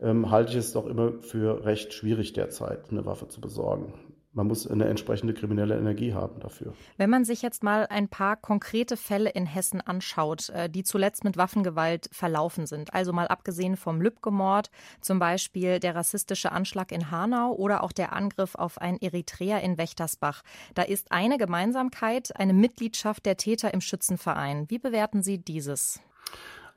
ähm, 0.00 0.30
halte 0.30 0.52
ich 0.52 0.58
es 0.58 0.72
doch 0.72 0.86
immer 0.86 1.12
für 1.20 1.64
recht 1.64 1.92
schwierig 1.92 2.32
derzeit, 2.32 2.90
eine 2.90 3.06
Waffe 3.06 3.28
zu 3.28 3.40
besorgen 3.40 3.92
man 4.36 4.46
muss 4.46 4.66
eine 4.66 4.84
entsprechende 4.84 5.32
kriminelle 5.32 5.76
Energie 5.76 6.12
haben 6.12 6.38
dafür. 6.40 6.74
Wenn 6.98 7.08
man 7.08 7.24
sich 7.24 7.40
jetzt 7.40 7.62
mal 7.62 7.86
ein 7.88 8.08
paar 8.08 8.36
konkrete 8.36 8.98
Fälle 8.98 9.30
in 9.30 9.46
Hessen 9.46 9.80
anschaut, 9.80 10.50
äh, 10.50 10.68
die 10.68 10.84
zuletzt 10.84 11.24
mit 11.24 11.38
Waffengewalt 11.38 12.10
verlaufen 12.12 12.66
sind, 12.66 12.92
also 12.92 13.14
mal 13.14 13.28
abgesehen 13.28 13.76
vom 13.76 14.02
Lübcke-Mord, 14.02 14.70
zum 15.00 15.18
Beispiel 15.18 15.80
der 15.80 15.94
rassistische 15.94 16.52
Anschlag 16.52 16.92
in 16.92 17.10
Hanau 17.10 17.54
oder 17.54 17.82
auch 17.82 17.92
der 17.92 18.12
Angriff 18.12 18.54
auf 18.54 18.78
ein 18.78 19.00
Eritreer 19.00 19.62
in 19.62 19.78
Wächtersbach, 19.78 20.42
da 20.74 20.82
ist 20.82 21.12
eine 21.12 21.38
Gemeinsamkeit, 21.38 22.38
eine 22.38 22.52
Mitgliedschaft 22.52 23.24
der 23.24 23.38
Täter 23.38 23.72
im 23.72 23.80
Schützenverein. 23.80 24.66
Wie 24.68 24.78
bewerten 24.78 25.22
Sie 25.22 25.38
dieses? 25.38 26.00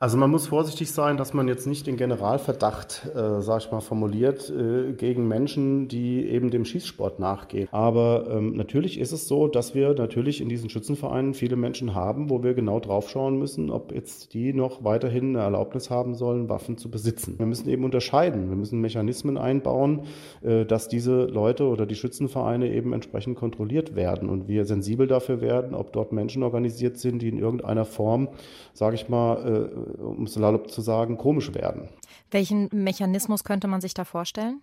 Also 0.02 0.16
man 0.16 0.32
muss 0.32 0.48
vorsichtig 0.48 0.94
sein, 0.94 1.18
dass 1.18 1.34
man 1.34 1.50
jetzt 1.50 1.68
nicht 1.68 1.86
den 1.86 1.98
Generalverdacht, 1.98 3.12
äh, 3.14 3.42
sag 3.42 3.64
ich 3.66 3.70
mal, 3.70 3.82
formuliert 3.82 4.50
äh, 4.50 4.94
gegen 4.94 5.28
Menschen, 5.28 5.90
die 5.90 6.26
eben 6.26 6.52
dem 6.52 6.64
Schießsport 6.64 7.20
nachgehen. 7.20 7.68
Aber 7.74 8.30
ähm, 8.32 8.56
natürlich 8.56 8.98
ist 8.98 9.12
es 9.12 9.28
so, 9.28 9.50
dass 9.50 9.76
wir 9.76 9.94
natürlich 9.96 10.40
in 10.40 10.48
diesen 10.48 10.70
Schützenvereinen 10.70 11.34
viele 11.34 11.58
Menschen 11.58 11.96
haben, 11.96 12.30
wo 12.30 12.42
wir 12.44 12.54
genau 12.54 12.80
draufschauen 12.80 13.38
müssen, 13.38 13.70
ob 13.70 13.92
jetzt 13.92 14.34
die 14.34 14.54
noch 14.54 14.86
weiterhin 14.86 15.36
eine 15.36 15.44
Erlaubnis 15.44 15.90
haben 15.90 16.16
sollen, 16.16 16.48
Waffen 16.48 16.78
zu 16.78 16.90
besitzen. 16.90 17.38
Wir 17.38 17.46
müssen 17.46 17.68
eben 17.68 17.84
unterscheiden. 17.84 18.48
Wir 18.48 18.56
müssen 18.56 18.80
Mechanismen 18.80 19.38
einbauen, 19.38 20.04
äh, 20.42 20.64
dass 20.64 20.88
diese 20.88 21.26
Leute 21.26 21.66
oder 21.66 21.86
die 21.86 21.96
Schützenvereine 21.96 22.72
eben 22.72 22.94
entsprechend 22.94 23.36
kontrolliert 23.36 23.98
werden 23.98 24.30
und 24.30 24.48
wir 24.48 24.64
sensibel 24.64 25.08
dafür 25.08 25.42
werden, 25.42 25.76
ob 25.76 25.92
dort 25.92 26.14
Menschen 26.14 26.42
organisiert 26.42 26.98
sind, 26.98 27.22
die 27.22 27.28
in 27.28 27.38
irgendeiner 27.38 27.84
Form, 27.84 28.30
sage 28.74 28.96
ich 28.96 29.10
mal, 29.10 29.76
äh, 29.76 29.89
um 29.98 30.24
es 30.24 30.34
salopp 30.34 30.72
zu 30.72 30.82
sagen, 30.82 31.18
komisch 31.18 31.54
werden. 31.54 31.90
Welchen 32.32 32.70
Mechanismus 32.72 33.44
könnte 33.44 33.68
man 33.68 33.82
sich 33.82 33.94
da 33.94 34.06
vorstellen? 34.06 34.62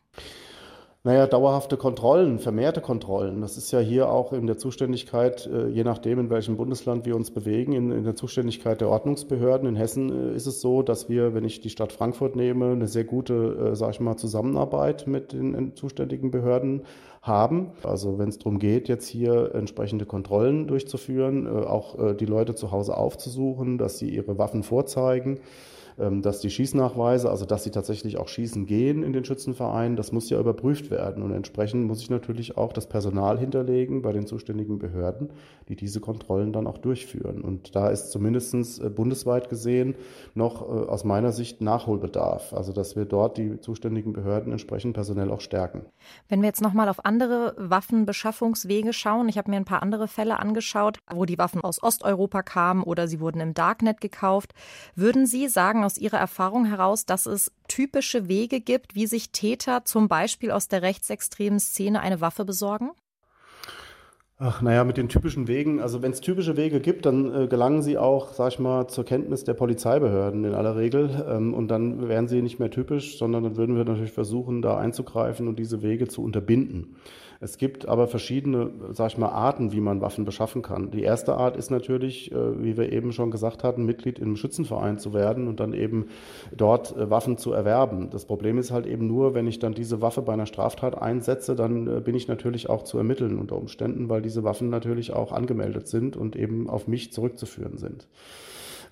Naja, 1.06 1.28
dauerhafte 1.28 1.76
Kontrollen, 1.76 2.40
vermehrte 2.40 2.80
Kontrollen. 2.80 3.40
Das 3.40 3.56
ist 3.56 3.70
ja 3.70 3.78
hier 3.78 4.10
auch 4.10 4.32
in 4.32 4.48
der 4.48 4.58
Zuständigkeit, 4.58 5.46
äh, 5.46 5.68
je 5.68 5.84
nachdem, 5.84 6.18
in 6.18 6.30
welchem 6.30 6.56
Bundesland 6.56 7.06
wir 7.06 7.14
uns 7.14 7.30
bewegen, 7.30 7.74
in, 7.74 7.92
in 7.92 8.02
der 8.02 8.16
Zuständigkeit 8.16 8.80
der 8.80 8.88
Ordnungsbehörden. 8.88 9.68
In 9.68 9.76
Hessen 9.76 10.32
äh, 10.32 10.34
ist 10.34 10.46
es 10.46 10.60
so, 10.60 10.82
dass 10.82 11.08
wir, 11.08 11.32
wenn 11.32 11.44
ich 11.44 11.60
die 11.60 11.70
Stadt 11.70 11.92
Frankfurt 11.92 12.34
nehme, 12.34 12.72
eine 12.72 12.88
sehr 12.88 13.04
gute, 13.04 13.70
äh, 13.70 13.76
sag 13.76 13.90
ich 13.90 14.00
mal, 14.00 14.16
Zusammenarbeit 14.16 15.06
mit 15.06 15.32
den 15.32 15.76
zuständigen 15.76 16.32
Behörden 16.32 16.82
haben. 17.22 17.70
Also 17.84 18.18
wenn 18.18 18.28
es 18.28 18.38
darum 18.38 18.58
geht, 18.58 18.88
jetzt 18.88 19.06
hier 19.06 19.54
entsprechende 19.54 20.06
Kontrollen 20.06 20.66
durchzuführen, 20.66 21.46
auch 21.46 22.14
die 22.16 22.24
Leute 22.24 22.54
zu 22.54 22.70
Hause 22.70 22.96
aufzusuchen, 22.96 23.78
dass 23.78 23.98
sie 23.98 24.08
ihre 24.08 24.38
Waffen 24.38 24.62
vorzeigen 24.62 25.40
dass 25.96 26.40
die 26.40 26.50
Schießnachweise, 26.50 27.30
also 27.30 27.46
dass 27.46 27.64
sie 27.64 27.70
tatsächlich 27.70 28.18
auch 28.18 28.28
schießen 28.28 28.66
gehen 28.66 29.02
in 29.02 29.12
den 29.12 29.24
Schützenvereinen, 29.24 29.96
das 29.96 30.12
muss 30.12 30.28
ja 30.28 30.38
überprüft 30.38 30.90
werden. 30.90 31.22
Und 31.22 31.32
entsprechend 31.32 31.86
muss 31.86 32.02
ich 32.02 32.10
natürlich 32.10 32.56
auch 32.56 32.72
das 32.72 32.86
Personal 32.86 33.38
hinterlegen 33.38 34.02
bei 34.02 34.12
den 34.12 34.26
zuständigen 34.26 34.78
Behörden, 34.78 35.30
die 35.68 35.76
diese 35.76 36.00
Kontrollen 36.00 36.52
dann 36.52 36.66
auch 36.66 36.78
durchführen. 36.78 37.40
Und 37.40 37.74
da 37.74 37.88
ist 37.88 38.10
zumindest 38.10 38.80
äh, 38.80 38.90
bundesweit 38.90 39.48
gesehen 39.48 39.94
noch 40.34 40.62
äh, 40.62 40.86
aus 40.86 41.04
meiner 41.04 41.32
Sicht 41.32 41.60
Nachholbedarf. 41.60 42.52
Also 42.52 42.72
dass 42.72 42.94
wir 42.94 43.06
dort 43.06 43.38
die 43.38 43.60
zuständigen 43.60 44.12
Behörden 44.12 44.52
entsprechend 44.52 44.94
personell 44.94 45.30
auch 45.30 45.40
stärken. 45.40 45.86
Wenn 46.28 46.42
wir 46.42 46.48
jetzt 46.48 46.60
nochmal 46.60 46.88
auf 46.88 47.04
andere 47.04 47.54
Waffenbeschaffungswege 47.56 48.92
schauen, 48.92 49.28
ich 49.28 49.38
habe 49.38 49.50
mir 49.50 49.56
ein 49.56 49.64
paar 49.64 49.82
andere 49.82 50.08
Fälle 50.08 50.38
angeschaut, 50.38 50.98
wo 51.12 51.24
die 51.24 51.38
Waffen 51.38 51.62
aus 51.62 51.82
Osteuropa 51.82 52.42
kamen 52.42 52.82
oder 52.82 53.08
sie 53.08 53.20
wurden 53.20 53.40
im 53.40 53.54
Darknet 53.54 54.00
gekauft. 54.00 54.52
Würden 54.94 55.26
Sie 55.26 55.48
sagen, 55.48 55.82
aus 55.86 55.96
Ihrer 55.96 56.18
Erfahrung 56.18 56.66
heraus, 56.66 57.06
dass 57.06 57.26
es 57.26 57.52
typische 57.68 58.28
Wege 58.28 58.60
gibt, 58.60 58.94
wie 58.94 59.06
sich 59.06 59.30
Täter 59.30 59.84
zum 59.84 60.08
Beispiel 60.08 60.50
aus 60.50 60.68
der 60.68 60.82
rechtsextremen 60.82 61.60
Szene 61.60 62.00
eine 62.00 62.20
Waffe 62.20 62.44
besorgen? 62.44 62.90
Ach, 64.38 64.60
naja, 64.60 64.84
mit 64.84 64.98
den 64.98 65.08
typischen 65.08 65.48
Wegen, 65.48 65.80
also 65.80 66.02
wenn 66.02 66.12
es 66.12 66.20
typische 66.20 66.58
Wege 66.58 66.78
gibt, 66.78 67.06
dann 67.06 67.34
äh, 67.34 67.46
gelangen 67.46 67.80
sie 67.80 67.96
auch, 67.96 68.34
sag 68.34 68.52
ich 68.52 68.58
mal, 68.58 68.86
zur 68.86 69.04
Kenntnis 69.04 69.44
der 69.44 69.54
Polizeibehörden 69.54 70.44
in 70.44 70.52
aller 70.52 70.76
Regel. 70.76 71.24
Ähm, 71.26 71.54
und 71.54 71.68
dann 71.68 72.06
wären 72.06 72.28
sie 72.28 72.42
nicht 72.42 72.58
mehr 72.58 72.70
typisch, 72.70 73.16
sondern 73.16 73.44
dann 73.44 73.56
würden 73.56 73.78
wir 73.78 73.86
natürlich 73.86 74.12
versuchen, 74.12 74.60
da 74.60 74.76
einzugreifen 74.76 75.48
und 75.48 75.58
diese 75.58 75.80
Wege 75.80 76.06
zu 76.06 76.22
unterbinden. 76.22 76.96
Es 77.40 77.58
gibt 77.58 77.86
aber 77.86 78.06
verschiedene, 78.06 78.70
sag 78.92 79.12
ich 79.12 79.18
mal, 79.18 79.28
Arten, 79.28 79.72
wie 79.72 79.80
man 79.80 80.00
Waffen 80.00 80.24
beschaffen 80.24 80.62
kann. 80.62 80.90
Die 80.90 81.02
erste 81.02 81.34
Art 81.34 81.56
ist 81.56 81.70
natürlich, 81.70 82.32
äh, 82.32 82.62
wie 82.62 82.76
wir 82.76 82.92
eben 82.92 83.12
schon 83.12 83.30
gesagt 83.30 83.64
hatten, 83.64 83.84
Mitglied 83.84 84.18
im 84.18 84.36
Schützenverein 84.36 84.98
zu 84.98 85.12
werden 85.12 85.48
und 85.48 85.60
dann 85.60 85.72
eben 85.72 86.06
dort 86.56 86.96
äh, 86.96 87.10
Waffen 87.10 87.36
zu 87.36 87.52
erwerben. 87.52 88.08
Das 88.10 88.24
Problem 88.24 88.58
ist 88.58 88.70
halt 88.70 88.86
eben 88.86 89.06
nur, 89.06 89.34
wenn 89.34 89.46
ich 89.46 89.58
dann 89.58 89.74
diese 89.74 90.00
Waffe 90.00 90.22
bei 90.22 90.32
einer 90.32 90.46
Straftat 90.46 91.00
einsetze, 91.00 91.54
dann 91.54 91.86
äh, 91.86 92.00
bin 92.00 92.14
ich 92.14 92.28
natürlich 92.28 92.70
auch 92.70 92.84
zu 92.84 92.96
ermitteln 92.98 93.38
unter 93.38 93.56
Umständen, 93.56 94.08
weil 94.08 94.22
diese 94.26 94.42
Waffen 94.42 94.68
natürlich 94.70 95.12
auch 95.12 95.30
angemeldet 95.30 95.86
sind 95.86 96.16
und 96.16 96.34
eben 96.34 96.68
auf 96.68 96.88
mich 96.88 97.12
zurückzuführen 97.12 97.78
sind. 97.78 98.08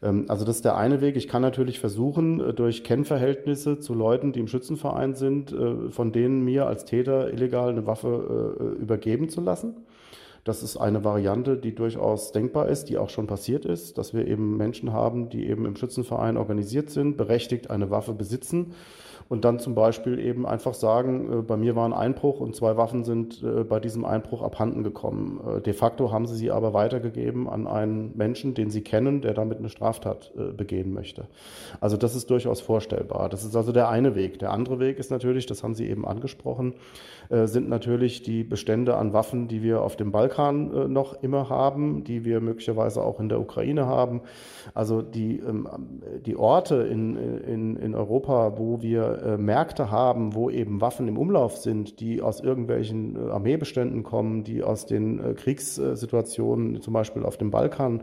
Ähm, 0.03 0.27
also 0.29 0.45
das 0.45 0.57
ist 0.57 0.65
der 0.65 0.77
eine 0.77 1.01
Weg. 1.01 1.17
Ich 1.17 1.27
kann 1.27 1.43
natürlich 1.43 1.81
versuchen, 1.81 2.41
äh, 2.41 2.55
durch 2.55 2.85
Kennverhältnisse 2.85 3.81
zu 3.81 3.95
Leuten, 3.95 4.33
die 4.33 4.41
im 4.41 4.49
Schützenverein 4.49 5.15
sind, 5.15 5.53
äh, 5.53 5.91
von 5.91 6.13
denen 6.13 6.45
mir 6.45 6.67
als 6.67 6.85
Täter 6.85 7.33
illegal 7.33 7.71
eine 7.71 7.87
Waffe 7.87 8.77
äh, 8.79 8.83
übergeben 8.83 9.29
zu 9.29 9.41
lassen. 9.41 9.75
Das 10.45 10.63
ist 10.63 10.77
eine 10.77 11.05
Variante, 11.05 11.57
die 11.57 11.75
durchaus 11.75 12.31
denkbar 12.31 12.69
ist, 12.69 12.91
die 12.91 12.99
auch 12.99 13.09
schon 13.09 13.27
passiert 13.27 13.65
ist, 13.65 13.97
dass 13.97 14.13
wir 14.13 14.29
eben 14.29 14.59
Menschen 14.59 14.93
haben, 14.93 15.31
die 15.31 15.49
eben 15.49 15.65
im 15.65 15.75
Schützenverein 15.75 16.37
organisiert 16.37 16.91
sind, 16.91 17.17
berechtigt 17.17 17.71
eine 17.71 17.91
Waffe 17.91 18.13
besitzen 18.13 18.75
und 19.29 19.45
dann 19.45 19.59
zum 19.59 19.75
Beispiel 19.75 20.19
eben 20.19 20.47
einfach 20.47 20.75
sagen, 20.75 21.41
äh, 21.41 21.43
bei 21.43 21.57
mir 21.57 21.77
war 21.77 21.87
ein 21.87 21.93
Einbruch 21.93 22.41
und 22.41 22.55
zwei 22.55 22.77
Waffen 22.77 23.05
sind 23.05 23.43
äh, 23.43 23.65
bei 23.65 23.81
diesem 23.81 24.05
Einbruch 24.05 24.43
abhanden 24.43 24.83
gekommen. 24.83 25.41
Äh, 25.47 25.61
de 25.61 25.73
facto 25.73 26.13
haben 26.13 26.27
sie 26.27 26.37
sie 26.37 26.51
aber 26.51 26.75
weitergegeben 26.75 27.49
an 27.49 27.67
einen 27.67 28.17
Menschen, 28.17 28.55
den 28.55 28.71
sie 28.71 28.83
kennen, 28.83 29.21
der 29.23 29.35
damit 29.35 29.59
eine 29.59 29.69
Straftat 29.69 30.33
begehen 30.57 30.93
möchte. 30.93 31.27
Also 31.81 31.97
das 31.97 32.15
ist 32.15 32.31
durchaus 32.31 32.61
vorstellbar. 32.61 33.29
Das 33.29 33.45
ist 33.45 33.57
also 33.57 33.73
der 33.73 33.89
eine 33.89 34.15
Weg. 34.15 34.39
Der 34.39 34.51
andere 34.51 34.79
Weg 34.79 34.99
ist 34.99 35.11
natürlich, 35.11 35.47
das 35.47 35.63
haben 35.63 35.75
Sie 35.75 35.89
eben 35.89 36.07
angesprochen, 36.07 36.75
sind 37.31 37.69
natürlich 37.69 38.23
die 38.23 38.45
Bestände 38.45 38.97
an 38.97 39.13
Waffen, 39.13 39.49
die 39.49 39.63
wir 39.63 39.83
auf 39.83 39.97
dem 39.97 40.13
Balkan 40.13 40.93
noch 40.93 41.23
immer 41.23 41.49
haben, 41.49 42.05
die 42.05 42.25
wir 42.25 42.41
möglicherweise 42.41 43.03
auch 43.03 43.21
in 43.21 43.29
der 43.29 43.41
Ukraine 43.41 43.87
haben. 43.87 44.23
Also 44.75 45.03
die, 45.03 45.39
ähm, 45.39 45.69
die 46.25 46.37
Orte 46.37 46.77
in, 46.77 47.17
in, 47.17 47.77
in 47.77 47.95
Europa, 47.95 48.55
wo 48.57 48.83
wir 48.83 49.14
äh, 49.23 49.39
Märkte 49.39 49.91
haben, 49.91 50.35
wo 50.35 50.51
eben 50.51 50.81
Waffen 50.81 51.09
im 51.09 51.19
Umlauf 51.19 51.57
sind, 51.57 52.01
die 52.01 52.23
aus 52.23 52.41
irgendwelchen 52.41 53.17
äh, 53.17 53.31
Armeebeständen 53.31 54.03
kommen, 54.03 54.45
die 54.45 54.63
aus 54.63 54.87
den 54.87 55.19
äh, 55.19 55.35
Kriegssituationen, 55.35 56.81
zum 56.81 56.93
Beispiel 56.93 57.25
auf 57.25 57.37
dem 57.37 57.51
Balkan, 57.51 58.03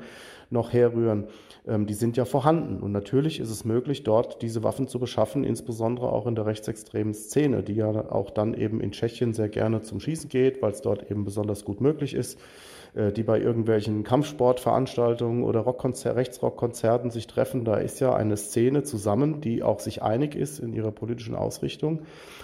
noch 0.50 0.74
herrühren, 0.74 1.28
ähm, 1.68 1.86
die 1.86 1.94
sind 1.94 2.18
ja 2.18 2.26
vorhanden. 2.26 2.82
Und 2.82 2.92
natürlich 2.92 3.40
ist 3.40 3.50
es 3.50 3.66
möglich, 3.66 4.04
dort 4.04 4.42
diese 4.42 4.64
Waffen 4.64 4.88
zu 4.88 5.00
beschaffen, 5.00 5.44
insbesondere 5.44 6.12
auch 6.12 6.28
in 6.28 6.36
der 6.36 6.46
rechtsextremen 6.46 7.14
Szene, 7.14 7.64
die 7.64 7.76
ja 7.76 8.12
auch 8.12 8.30
dann 8.30 8.54
eben 8.54 8.82
in 8.82 8.92
Tschechien 8.92 9.34
sehr 9.34 9.50
gerne 9.50 9.82
zum 9.82 10.00
Schießen 10.00 10.30
geht, 10.30 10.62
weil 10.62 10.72
es 10.72 10.82
dort 10.82 11.10
eben 11.10 11.24
besonders 11.24 11.66
gut 11.66 11.82
möglich 11.82 12.14
ist. 12.14 12.40
Äh, 12.94 13.14
die 13.14 13.24
bei 13.24 13.40
irgendwelchen 13.40 14.04
Kampfsportveranstaltungen 14.04 15.44
oder 15.44 15.62
Rockkonzer 15.62 16.18
Rechtsrockkonzerten 16.18 17.10
sich 17.10 17.26
treffen. 17.26 17.64
Da 17.64 17.78
ist 17.78 18.02
ja 18.02 18.14
eine 18.14 18.36
Szene 18.36 18.84
zusammen, 18.84 19.40
die 19.40 19.64
auch 19.64 19.80
sich 19.80 20.02
einig 20.02 20.36
ist 20.36 20.60
in 20.60 20.74
ihrer 20.74 20.92
politischen 20.92 21.36
Ausrichtung 21.36 22.02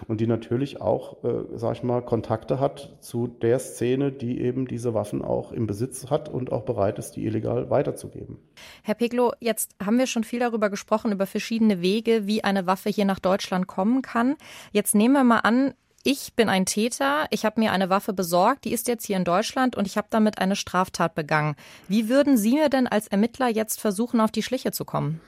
und 0.08 0.22
die 0.22 0.28
natürlich 0.28 0.80
auch, 0.80 1.22
äh, 1.26 1.44
sag 1.56 1.74
ich 1.74 1.84
mal, 1.84 2.02
Kontakte 2.02 2.62
hat 2.62 2.96
zu 3.02 3.28
der 3.28 3.60
Szene, 3.60 4.14
die 4.14 4.40
eben 4.40 4.68
diese 4.68 4.94
Waffen 4.94 5.22
auch 5.22 5.52
im 5.52 5.68
Besitz 5.68 6.10
hat 6.10 6.30
und 6.30 6.52
auch 6.54 6.64
bereit 6.64 6.98
ist, 6.98 7.12
die 7.12 7.26
illegal 7.26 7.70
weiterzugeben. 7.70 8.38
Herr 8.84 8.96
Peglo, 8.96 9.34
jetzt 9.42 9.76
haben 9.84 9.98
wir 9.98 10.08
schon 10.08 10.24
viel 10.24 10.40
darüber 10.40 10.70
gesprochen, 10.70 11.12
über 11.12 11.26
verschiedene 11.26 11.82
Wege, 11.82 12.26
wie 12.26 12.46
eine 12.46 12.66
Waffe 12.68 12.90
hier 12.90 13.06
nach 13.06 13.20
Deutschland 13.20 13.68
kommen 13.68 14.02
kann. 14.02 14.38
Jetzt 14.72 14.96
nehmen 14.96 15.14
wir 15.14 15.26
mal 15.26 15.40
an, 15.40 15.74
ich 16.04 16.34
bin 16.36 16.50
ein 16.50 16.66
Täter, 16.66 17.26
ich 17.32 17.46
habe 17.46 17.60
mir 17.60 17.72
eine 17.72 17.90
Waffe 17.90 18.14
besorgt, 18.14 18.66
die 18.66 18.74
ist 18.74 18.88
jetzt 18.88 19.06
hier 19.06 19.18
in 19.18 19.26
Deutschland 19.26 19.76
und 19.76 19.88
ich 19.88 19.98
habe 19.98 20.08
damit 20.10 20.40
eine 20.40 20.56
Straftat 20.56 21.16
begangen. 21.16 21.56
Wie 21.88 22.10
würden 22.10 22.38
Sie 22.38 22.54
mir 22.54 22.70
denn 22.70 22.88
als 22.88 23.08
Ermittler 23.08 23.50
jetzt 23.50 23.82
versuchen, 23.82 24.22
auf 24.22 24.32
die 24.32 24.44
Schliche 24.44 24.72
zu 24.72 24.86
kommen? 24.86 25.20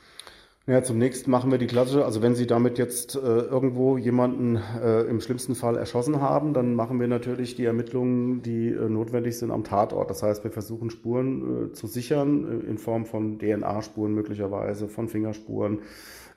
Ja, 0.69 0.83
zunächst 0.83 1.27
machen 1.27 1.49
wir 1.49 1.57
die 1.57 1.65
klassische, 1.65 2.05
also 2.05 2.21
wenn 2.21 2.35
Sie 2.35 2.45
damit 2.45 2.77
jetzt 2.77 3.15
äh, 3.15 3.19
irgendwo 3.19 3.97
jemanden 3.97 4.57
äh, 4.79 5.01
im 5.01 5.19
schlimmsten 5.19 5.55
Fall 5.55 5.75
erschossen 5.75 6.21
haben, 6.21 6.53
dann 6.53 6.75
machen 6.75 6.99
wir 6.99 7.07
natürlich 7.07 7.55
die 7.55 7.65
Ermittlungen, 7.65 8.43
die 8.43 8.67
äh, 8.67 8.87
notwendig 8.87 9.39
sind 9.39 9.49
am 9.49 9.63
Tatort. 9.63 10.11
Das 10.11 10.21
heißt, 10.21 10.43
wir 10.43 10.51
versuchen 10.51 10.91
Spuren 10.91 11.69
äh, 11.69 11.73
zu 11.73 11.87
sichern 11.87 12.61
äh, 12.61 12.69
in 12.69 12.77
Form 12.77 13.07
von 13.07 13.39
DNA-Spuren 13.39 14.13
möglicherweise, 14.13 14.87
von 14.87 15.07
Fingerspuren. 15.07 15.79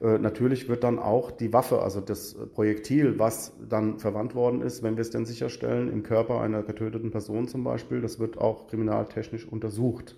Äh, 0.02 0.18
natürlich 0.18 0.68
wird 0.68 0.84
dann 0.84 0.98
auch 0.98 1.30
die 1.30 1.52
Waffe, 1.52 1.80
also 1.80 2.00
das 2.00 2.34
Projektil, 2.54 3.18
was 3.18 3.52
dann 3.68 3.98
verwandt 3.98 4.34
worden 4.34 4.60
ist, 4.60 4.82
wenn 4.82 4.96
wir 4.96 5.02
es 5.02 5.10
denn 5.10 5.26
sicherstellen, 5.26 5.90
im 5.92 6.02
Körper 6.02 6.40
einer 6.40 6.62
getöteten 6.62 7.10
Person 7.10 7.46
zum 7.46 7.62
Beispiel, 7.62 8.00
das 8.00 8.18
wird 8.18 8.36
auch 8.38 8.66
kriminaltechnisch 8.66 9.46
untersucht. 9.46 10.16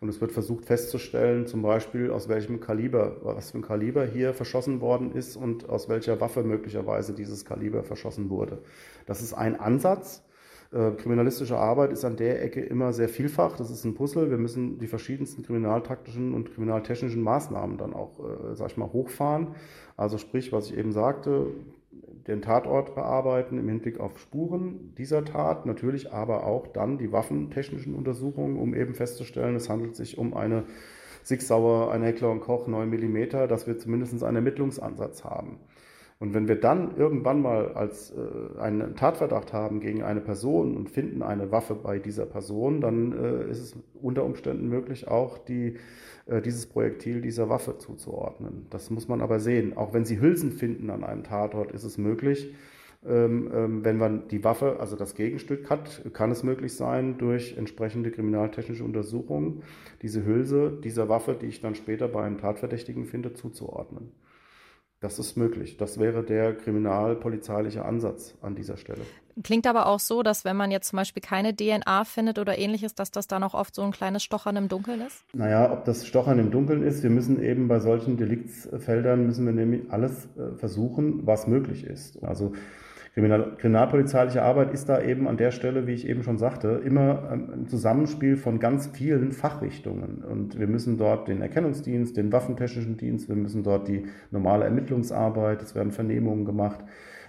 Und 0.00 0.08
es 0.08 0.20
wird 0.20 0.32
versucht 0.32 0.64
festzustellen, 0.64 1.46
zum 1.46 1.62
Beispiel 1.62 2.10
aus 2.10 2.28
welchem 2.28 2.58
Kaliber, 2.58 3.18
was 3.22 3.52
für 3.52 3.58
ein 3.58 3.62
Kaliber 3.62 4.04
hier 4.04 4.34
verschossen 4.34 4.80
worden 4.80 5.12
ist 5.12 5.36
und 5.36 5.68
aus 5.68 5.88
welcher 5.88 6.20
Waffe 6.20 6.42
möglicherweise 6.42 7.12
dieses 7.12 7.44
Kaliber 7.44 7.84
verschossen 7.84 8.28
wurde. 8.28 8.58
Das 9.06 9.22
ist 9.22 9.32
ein 9.32 9.58
Ansatz. 9.58 10.24
Äh, 10.72 10.92
kriminalistische 10.92 11.58
Arbeit 11.58 11.92
ist 11.92 12.04
an 12.04 12.16
der 12.16 12.42
Ecke 12.42 12.60
immer 12.60 12.94
sehr 12.94 13.10
vielfach. 13.10 13.56
Das 13.56 13.70
ist 13.70 13.84
ein 13.84 13.94
Puzzle. 13.94 14.30
Wir 14.30 14.38
müssen 14.38 14.78
die 14.78 14.86
verschiedensten 14.86 15.42
kriminaltaktischen 15.42 16.32
und 16.32 16.54
kriminaltechnischen 16.54 17.22
Maßnahmen 17.22 17.76
dann 17.76 17.92
auch, 17.92 18.18
äh, 18.20 18.54
sag 18.54 18.70
ich 18.70 18.76
mal, 18.78 18.90
hochfahren. 18.90 19.48
Also 19.98 20.16
sprich, 20.16 20.50
was 20.50 20.70
ich 20.70 20.78
eben 20.78 20.92
sagte, 20.92 21.48
den 22.26 22.40
Tatort 22.40 22.94
bearbeiten 22.94 23.58
im 23.58 23.68
Hinblick 23.68 24.00
auf 24.00 24.18
Spuren 24.18 24.94
dieser 24.96 25.24
Tat, 25.24 25.66
natürlich 25.66 26.12
aber 26.12 26.46
auch 26.46 26.66
dann 26.68 26.96
die 26.96 27.12
waffentechnischen 27.12 27.94
Untersuchungen, 27.94 28.56
um 28.56 28.74
eben 28.74 28.94
festzustellen, 28.94 29.56
es 29.56 29.68
handelt 29.68 29.96
sich 29.96 30.16
um 30.18 30.34
eine 30.34 30.64
Sig 31.24 31.42
Sauer, 31.42 31.92
eine 31.92 32.06
Heckler 32.06 32.30
und 32.30 32.40
Koch 32.40 32.66
9 32.66 32.88
mm, 32.88 33.48
dass 33.48 33.66
wir 33.66 33.78
zumindest 33.78 34.22
einen 34.24 34.36
Ermittlungsansatz 34.36 35.22
haben. 35.22 35.58
Und 36.22 36.34
wenn 36.34 36.46
wir 36.46 36.54
dann 36.54 36.96
irgendwann 36.96 37.42
mal 37.42 37.72
als 37.72 38.12
äh, 38.12 38.60
einen 38.60 38.94
Tatverdacht 38.94 39.52
haben 39.52 39.80
gegen 39.80 40.04
eine 40.04 40.20
Person 40.20 40.76
und 40.76 40.88
finden 40.88 41.20
eine 41.20 41.50
Waffe 41.50 41.74
bei 41.74 41.98
dieser 41.98 42.26
Person, 42.26 42.80
dann 42.80 43.10
äh, 43.12 43.50
ist 43.50 43.58
es 43.58 43.76
unter 44.00 44.24
Umständen 44.24 44.68
möglich, 44.68 45.08
auch 45.08 45.36
die, 45.36 45.78
äh, 46.26 46.40
dieses 46.40 46.66
Projektil 46.66 47.22
dieser 47.22 47.48
Waffe 47.48 47.76
zuzuordnen. 47.78 48.66
Das 48.70 48.88
muss 48.88 49.08
man 49.08 49.20
aber 49.20 49.40
sehen. 49.40 49.76
Auch 49.76 49.94
wenn 49.94 50.04
Sie 50.04 50.20
Hülsen 50.20 50.52
finden 50.52 50.90
an 50.90 51.02
einem 51.02 51.24
Tatort, 51.24 51.72
ist 51.72 51.82
es 51.82 51.98
möglich. 51.98 52.54
Ähm, 53.04 53.50
ähm, 53.52 53.84
wenn 53.84 53.98
man 53.98 54.28
die 54.28 54.44
Waffe, 54.44 54.76
also 54.78 54.94
das 54.94 55.16
Gegenstück 55.16 55.70
hat, 55.70 56.02
kann 56.12 56.30
es 56.30 56.44
möglich 56.44 56.76
sein, 56.76 57.18
durch 57.18 57.56
entsprechende 57.58 58.12
kriminaltechnische 58.12 58.84
Untersuchungen 58.84 59.64
diese 60.02 60.24
Hülse 60.24 60.78
dieser 60.84 61.08
Waffe, 61.08 61.34
die 61.34 61.46
ich 61.46 61.60
dann 61.60 61.74
später 61.74 62.06
bei 62.06 62.22
einem 62.22 62.38
Tatverdächtigen 62.38 63.06
finde, 63.06 63.34
zuzuordnen. 63.34 64.12
Das 65.02 65.18
ist 65.18 65.36
möglich. 65.36 65.76
Das 65.76 65.98
wäre 65.98 66.22
der 66.22 66.54
kriminalpolizeiliche 66.54 67.84
Ansatz 67.84 68.36
an 68.40 68.54
dieser 68.54 68.76
Stelle. 68.76 69.00
Klingt 69.42 69.66
aber 69.66 69.86
auch 69.86 69.98
so, 69.98 70.22
dass 70.22 70.44
wenn 70.44 70.56
man 70.56 70.70
jetzt 70.70 70.90
zum 70.90 70.98
Beispiel 70.98 71.20
keine 71.20 71.56
DNA 71.56 72.04
findet 72.04 72.38
oder 72.38 72.56
ähnliches, 72.56 72.94
dass 72.94 73.10
das 73.10 73.26
dann 73.26 73.42
auch 73.42 73.54
oft 73.54 73.74
so 73.74 73.82
ein 73.82 73.90
kleines 73.90 74.22
Stochern 74.22 74.54
im 74.54 74.68
Dunkeln 74.68 75.00
ist? 75.00 75.24
Naja, 75.32 75.72
ob 75.72 75.84
das 75.86 76.06
Stochern 76.06 76.38
im 76.38 76.52
Dunkeln 76.52 76.84
ist, 76.84 77.02
wir 77.02 77.10
müssen 77.10 77.42
eben 77.42 77.66
bei 77.66 77.80
solchen 77.80 78.16
Deliktsfeldern 78.16 79.26
müssen 79.26 79.44
wir 79.44 79.52
nämlich 79.52 79.90
alles 79.90 80.28
äh, 80.36 80.56
versuchen, 80.56 81.26
was 81.26 81.48
möglich 81.48 81.82
ist. 81.82 82.22
Also 82.22 82.52
Kriminal 83.14 83.56
kriminalpolizeiliche 83.58 84.42
Arbeit 84.42 84.72
ist 84.72 84.88
da 84.88 85.02
eben 85.02 85.28
an 85.28 85.36
der 85.36 85.50
Stelle, 85.50 85.86
wie 85.86 85.92
ich 85.92 86.08
eben 86.08 86.22
schon 86.22 86.38
sagte, 86.38 86.80
immer 86.82 87.28
ein 87.30 87.66
Zusammenspiel 87.68 88.38
von 88.38 88.58
ganz 88.58 88.86
vielen 88.86 89.32
Fachrichtungen. 89.32 90.24
Und 90.24 90.58
wir 90.58 90.66
müssen 90.66 90.96
dort 90.96 91.28
den 91.28 91.42
Erkennungsdienst, 91.42 92.16
den 92.16 92.32
waffentechnischen 92.32 92.96
Dienst, 92.96 93.28
wir 93.28 93.36
müssen 93.36 93.64
dort 93.64 93.86
die 93.86 94.06
normale 94.30 94.64
Ermittlungsarbeit, 94.64 95.60
es 95.60 95.74
werden 95.74 95.92
Vernehmungen 95.92 96.46
gemacht. 96.46 96.80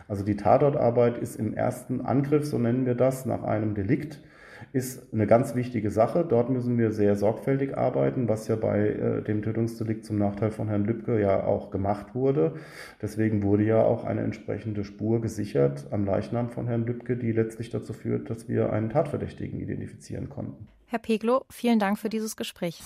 Also 0.08 0.24
die 0.24 0.38
Tatortarbeit 0.38 1.18
ist 1.18 1.36
im 1.36 1.54
ersten 1.54 2.00
Angriff, 2.00 2.46
so 2.46 2.58
nennen 2.58 2.86
wir 2.86 2.96
das, 2.96 3.26
nach 3.26 3.44
einem 3.44 3.74
Delikt 3.74 4.22
ist 4.72 5.14
eine 5.14 5.28
ganz 5.28 5.56
wichtige 5.56 5.92
Sache. 5.92 6.26
Dort 6.28 6.50
müssen 6.50 6.78
wir 6.78 6.92
sehr 6.92 7.16
sorgfältig 7.16 7.78
arbeiten, 7.78 8.28
was 8.30 8.48
ja 8.48 8.56
bei 8.56 8.90
äh, 8.90 9.22
dem 9.22 9.42
Tötungsdelikt 9.42 10.06
zum 10.06 10.18
Nachteil 10.18 10.52
von 10.52 10.68
Herrn 10.68 10.86
Lübcke 10.86 11.20
ja 11.20 11.44
auch 11.44 11.72
gemacht 11.72 12.16
wurde. 12.16 12.54
Deswegen 13.02 13.44
wurde 13.44 13.64
ja 13.64 13.84
auch 13.84 14.06
eine 14.06 14.22
entsprechende 14.22 14.84
Spur 14.84 15.22
gesichert 15.22 15.88
am 15.92 16.06
Leichnam 16.06 16.50
von 16.50 16.68
Herrn 16.68 16.86
Lübcke, 16.86 17.18
die 17.18 17.32
letztlich 17.32 17.70
dazu 17.70 17.94
führt, 17.94 18.30
dass 18.30 18.48
wir 18.48 18.72
einen 18.72 18.90
Tatverdächtigen 18.90 19.60
identifizieren 19.60 20.30
konnten. 20.30 20.68
Herr 20.88 21.00
Peglo, 21.00 21.46
vielen 21.50 21.80
Dank 21.80 21.98
für 21.98 22.10
dieses 22.10 22.36
Gespräch. 22.36 22.82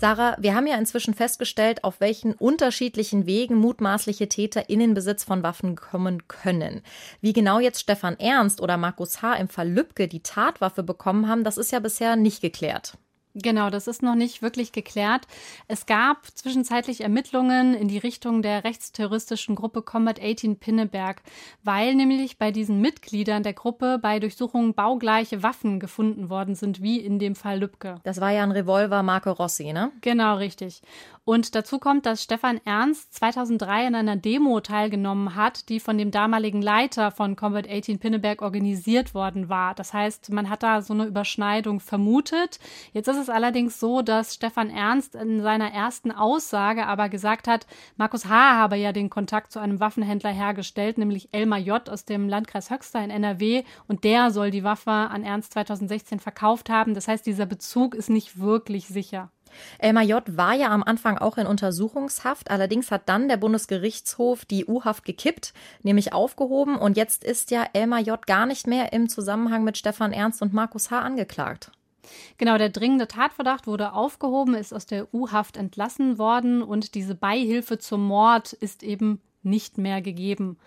Sarah, 0.00 0.36
wir 0.38 0.54
haben 0.54 0.68
ja 0.68 0.76
inzwischen 0.76 1.12
festgestellt, 1.12 1.82
auf 1.82 2.00
welchen 2.00 2.32
unterschiedlichen 2.32 3.26
Wegen 3.26 3.56
mutmaßliche 3.56 4.28
Täter 4.28 4.70
in 4.70 4.78
den 4.78 4.94
Besitz 4.94 5.24
von 5.24 5.42
Waffen 5.42 5.74
kommen 5.74 6.28
können. 6.28 6.82
Wie 7.20 7.32
genau 7.32 7.58
jetzt 7.58 7.80
Stefan 7.80 8.16
Ernst 8.20 8.60
oder 8.60 8.76
Markus 8.76 9.22
H. 9.22 9.34
im 9.34 9.48
Fall 9.48 9.68
Lübcke 9.68 10.06
die 10.06 10.22
Tatwaffe 10.22 10.84
bekommen 10.84 11.28
haben, 11.28 11.42
das 11.42 11.58
ist 11.58 11.72
ja 11.72 11.80
bisher 11.80 12.14
nicht 12.14 12.40
geklärt. 12.40 12.96
Genau, 13.42 13.70
das 13.70 13.86
ist 13.86 14.02
noch 14.02 14.14
nicht 14.14 14.42
wirklich 14.42 14.72
geklärt. 14.72 15.26
Es 15.68 15.86
gab 15.86 16.26
zwischenzeitlich 16.34 17.02
Ermittlungen 17.02 17.74
in 17.74 17.88
die 17.88 17.98
Richtung 17.98 18.42
der 18.42 18.64
rechtsterroristischen 18.64 19.54
Gruppe 19.54 19.82
Combat 19.82 20.20
18 20.20 20.56
Pinneberg, 20.58 21.22
weil 21.62 21.94
nämlich 21.94 22.38
bei 22.38 22.50
diesen 22.50 22.80
Mitgliedern 22.80 23.42
der 23.42 23.52
Gruppe 23.52 23.98
bei 24.00 24.18
Durchsuchungen 24.18 24.74
baugleiche 24.74 25.42
Waffen 25.42 25.80
gefunden 25.80 26.30
worden 26.30 26.54
sind, 26.54 26.82
wie 26.82 26.98
in 26.98 27.18
dem 27.18 27.34
Fall 27.34 27.60
Lübcke. 27.60 28.00
Das 28.04 28.20
war 28.20 28.30
ja 28.30 28.42
ein 28.42 28.52
Revolver 28.52 29.02
Marco 29.02 29.30
Rossi, 29.30 29.72
ne? 29.72 29.92
Genau, 30.00 30.36
richtig. 30.36 30.82
Und 31.28 31.54
dazu 31.54 31.78
kommt, 31.78 32.06
dass 32.06 32.22
Stefan 32.22 32.58
Ernst 32.64 33.12
2003 33.16 33.88
an 33.88 33.94
einer 33.94 34.16
Demo 34.16 34.60
teilgenommen 34.60 35.34
hat, 35.34 35.68
die 35.68 35.78
von 35.78 35.98
dem 35.98 36.10
damaligen 36.10 36.62
Leiter 36.62 37.10
von 37.10 37.36
Combat 37.36 37.68
18 37.68 37.98
Pinneberg 37.98 38.40
organisiert 38.40 39.12
worden 39.12 39.50
war. 39.50 39.74
Das 39.74 39.92
heißt, 39.92 40.32
man 40.32 40.48
hat 40.48 40.62
da 40.62 40.80
so 40.80 40.94
eine 40.94 41.04
Überschneidung 41.04 41.80
vermutet. 41.80 42.58
Jetzt 42.94 43.08
ist 43.08 43.18
es 43.18 43.27
es 43.28 43.34
allerdings 43.34 43.78
so, 43.78 44.02
dass 44.02 44.34
Stefan 44.34 44.70
Ernst 44.70 45.14
in 45.14 45.42
seiner 45.42 45.72
ersten 45.72 46.10
Aussage 46.10 46.86
aber 46.86 47.08
gesagt 47.08 47.46
hat, 47.46 47.66
Markus 47.96 48.26
H. 48.26 48.56
habe 48.56 48.76
ja 48.76 48.92
den 48.92 49.10
Kontakt 49.10 49.52
zu 49.52 49.60
einem 49.60 49.80
Waffenhändler 49.80 50.30
hergestellt, 50.30 50.98
nämlich 50.98 51.28
Elmar 51.32 51.58
J. 51.58 51.88
aus 51.90 52.04
dem 52.04 52.28
Landkreis 52.28 52.70
Höxter 52.70 53.02
in 53.02 53.10
NRW 53.10 53.64
und 53.86 54.04
der 54.04 54.30
soll 54.30 54.50
die 54.50 54.64
Waffe 54.64 54.90
an 54.90 55.24
Ernst 55.24 55.52
2016 55.52 56.20
verkauft 56.20 56.70
haben. 56.70 56.94
Das 56.94 57.08
heißt, 57.08 57.26
dieser 57.26 57.46
Bezug 57.46 57.94
ist 57.94 58.10
nicht 58.10 58.40
wirklich 58.40 58.88
sicher. 58.88 59.30
Elmar 59.78 60.02
J. 60.02 60.22
war 60.36 60.54
ja 60.54 60.68
am 60.68 60.82
Anfang 60.82 61.18
auch 61.18 61.38
in 61.38 61.46
Untersuchungshaft, 61.46 62.50
allerdings 62.50 62.90
hat 62.90 63.08
dann 63.08 63.28
der 63.28 63.36
Bundesgerichtshof 63.36 64.44
die 64.44 64.66
U-Haft 64.66 65.04
gekippt, 65.04 65.52
nämlich 65.82 66.12
aufgehoben 66.12 66.76
und 66.76 66.96
jetzt 66.96 67.24
ist 67.24 67.50
ja 67.50 67.66
Elmar 67.72 68.00
J. 68.00 68.26
gar 68.26 68.46
nicht 68.46 68.66
mehr 68.66 68.92
im 68.92 69.08
Zusammenhang 69.08 69.64
mit 69.64 69.78
Stefan 69.78 70.12
Ernst 70.12 70.42
und 70.42 70.52
Markus 70.52 70.90
H. 70.90 71.00
angeklagt. 71.00 71.72
Genau, 72.36 72.58
der 72.58 72.70
dringende 72.70 73.08
Tatverdacht 73.08 73.66
wurde 73.66 73.92
aufgehoben, 73.92 74.54
ist 74.54 74.72
aus 74.72 74.86
der 74.86 75.12
U-Haft 75.12 75.56
entlassen 75.56 76.18
worden 76.18 76.62
und 76.62 76.94
diese 76.94 77.14
Beihilfe 77.14 77.78
zum 77.78 78.06
Mord 78.06 78.52
ist 78.52 78.82
eben 78.82 79.20
nicht 79.42 79.78
mehr 79.78 80.02
gegeben. 80.02 80.58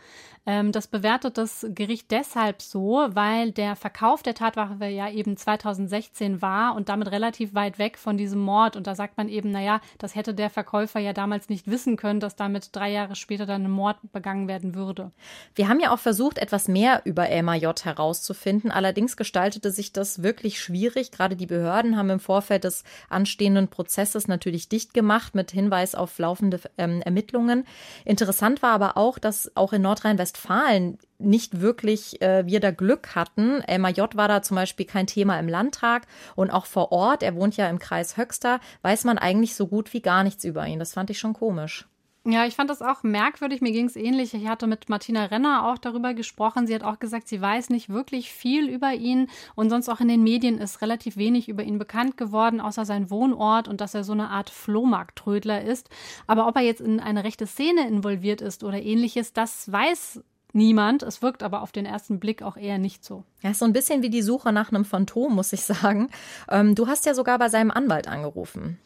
Ähm, 0.47 0.71
das 0.71 0.87
bewertet 0.87 1.37
das 1.37 1.67
Gericht 1.69 2.09
deshalb 2.09 2.63
so, 2.63 3.05
weil 3.09 3.51
der 3.51 3.75
Verkauf 3.75 4.23
der 4.23 4.33
Tatwaffe 4.33 4.85
ja 4.85 5.09
eben 5.09 5.37
2016 5.37 6.41
war 6.41 6.75
und 6.75 6.89
damit 6.89 7.11
relativ 7.11 7.53
weit 7.53 7.77
weg 7.77 7.97
von 7.97 8.17
diesem 8.17 8.39
Mord. 8.39 8.75
Und 8.75 8.87
da 8.87 8.95
sagt 8.95 9.17
man 9.17 9.29
eben, 9.29 9.51
naja, 9.51 9.81
das 9.99 10.15
hätte 10.15 10.33
der 10.33 10.49
Verkäufer 10.49 10.99
ja 10.99 11.13
damals 11.13 11.49
nicht 11.49 11.69
wissen 11.69 11.95
können, 11.95 12.19
dass 12.19 12.35
damit 12.35 12.75
drei 12.75 12.91
Jahre 12.91 13.15
später 13.15 13.45
dann 13.45 13.65
ein 13.65 13.71
Mord 13.71 13.97
begangen 14.11 14.47
werden 14.47 14.73
würde. 14.73 15.11
Wir 15.53 15.67
haben 15.67 15.79
ja 15.79 15.93
auch 15.93 15.99
versucht, 15.99 16.39
etwas 16.39 16.67
mehr 16.67 17.01
über 17.05 17.29
Elmar 17.29 17.55
J. 17.57 17.85
herauszufinden. 17.85 18.71
Allerdings 18.71 19.17
gestaltete 19.17 19.69
sich 19.69 19.93
das 19.93 20.23
wirklich 20.23 20.59
schwierig. 20.59 21.11
Gerade 21.11 21.35
die 21.35 21.45
Behörden 21.45 21.97
haben 21.97 22.09
im 22.09 22.19
Vorfeld 22.19 22.63
des 22.63 22.83
anstehenden 23.09 23.67
Prozesses 23.67 24.27
natürlich 24.27 24.69
dicht 24.69 24.95
gemacht 24.95 25.35
mit 25.35 25.51
Hinweis 25.51 25.93
auf 25.93 26.17
laufende 26.17 26.59
ähm, 26.79 27.01
Ermittlungen. 27.01 27.65
Interessant 28.05 28.63
war 28.63 28.71
aber 28.71 28.97
auch, 28.97 29.19
dass 29.19 29.55
auch 29.55 29.71
in 29.73 29.83
Nordrhein-Westfalen 29.83 30.30
Nordrhein-Westfalen 30.31 30.97
nicht 31.19 31.61
wirklich 31.61 32.21
äh, 32.21 32.45
wir 32.45 32.59
da 32.59 32.71
Glück 32.71 33.15
hatten. 33.15 33.61
Elmar 33.61 33.91
J. 33.91 34.15
war 34.15 34.27
da 34.27 34.41
zum 34.41 34.55
Beispiel 34.55 34.85
kein 34.85 35.07
Thema 35.07 35.39
im 35.39 35.47
Landtag 35.47 36.07
und 36.35 36.49
auch 36.49 36.65
vor 36.65 36.91
Ort, 36.91 37.23
er 37.23 37.35
wohnt 37.35 37.57
ja 37.57 37.69
im 37.69 37.79
Kreis 37.79 38.17
Höxter, 38.17 38.59
weiß 38.81 39.03
man 39.03 39.17
eigentlich 39.17 39.55
so 39.55 39.67
gut 39.67 39.93
wie 39.93 40.01
gar 40.01 40.23
nichts 40.23 40.43
über 40.43 40.65
ihn. 40.65 40.79
Das 40.79 40.93
fand 40.93 41.09
ich 41.09 41.19
schon 41.19 41.33
komisch. 41.33 41.87
Ja, 42.23 42.45
ich 42.45 42.55
fand 42.55 42.69
das 42.69 42.83
auch 42.83 43.01
merkwürdig. 43.01 43.61
Mir 43.61 43.71
ging 43.71 43.87
es 43.87 43.95
ähnlich. 43.95 44.35
Ich 44.35 44.47
hatte 44.47 44.67
mit 44.67 44.89
Martina 44.89 45.25
Renner 45.25 45.67
auch 45.67 45.79
darüber 45.79 46.13
gesprochen. 46.13 46.67
Sie 46.67 46.75
hat 46.75 46.83
auch 46.83 46.99
gesagt, 46.99 47.27
sie 47.27 47.41
weiß 47.41 47.71
nicht 47.71 47.89
wirklich 47.89 48.31
viel 48.31 48.69
über 48.69 48.93
ihn 48.93 49.27
und 49.55 49.71
sonst 49.71 49.89
auch 49.89 49.99
in 50.01 50.07
den 50.07 50.21
Medien 50.21 50.59
ist 50.59 50.81
relativ 50.81 51.17
wenig 51.17 51.49
über 51.49 51.63
ihn 51.63 51.79
bekannt 51.79 52.17
geworden, 52.17 52.61
außer 52.61 52.85
sein 52.85 53.09
Wohnort 53.09 53.67
und 53.67 53.81
dass 53.81 53.95
er 53.95 54.03
so 54.03 54.13
eine 54.13 54.29
Art 54.29 54.51
Flohmarkttrödler 54.51 55.63
ist. 55.63 55.89
Aber 56.27 56.47
ob 56.47 56.55
er 56.57 56.61
jetzt 56.61 56.81
in 56.81 56.99
eine 56.99 57.23
rechte 57.23 57.47
Szene 57.47 57.87
involviert 57.87 58.41
ist 58.41 58.63
oder 58.63 58.79
ähnliches, 58.79 59.33
das 59.33 59.71
weiß 59.71 60.21
niemand. 60.53 61.01
Es 61.01 61.23
wirkt 61.23 61.41
aber 61.41 61.63
auf 61.63 61.71
den 61.71 61.87
ersten 61.87 62.19
Blick 62.19 62.43
auch 62.43 62.55
eher 62.55 62.77
nicht 62.77 63.03
so. 63.03 63.23
Ja, 63.41 63.49
ist 63.49 63.59
so 63.59 63.65
ein 63.65 63.73
bisschen 63.73 64.03
wie 64.03 64.11
die 64.11 64.21
Suche 64.21 64.53
nach 64.53 64.71
einem 64.71 64.85
Phantom, 64.85 65.33
muss 65.33 65.53
ich 65.53 65.61
sagen. 65.61 66.11
Ähm, 66.49 66.75
du 66.75 66.85
hast 66.85 67.07
ja 67.07 67.15
sogar 67.15 67.39
bei 67.39 67.49
seinem 67.49 67.71
Anwalt 67.71 68.07
angerufen. 68.07 68.77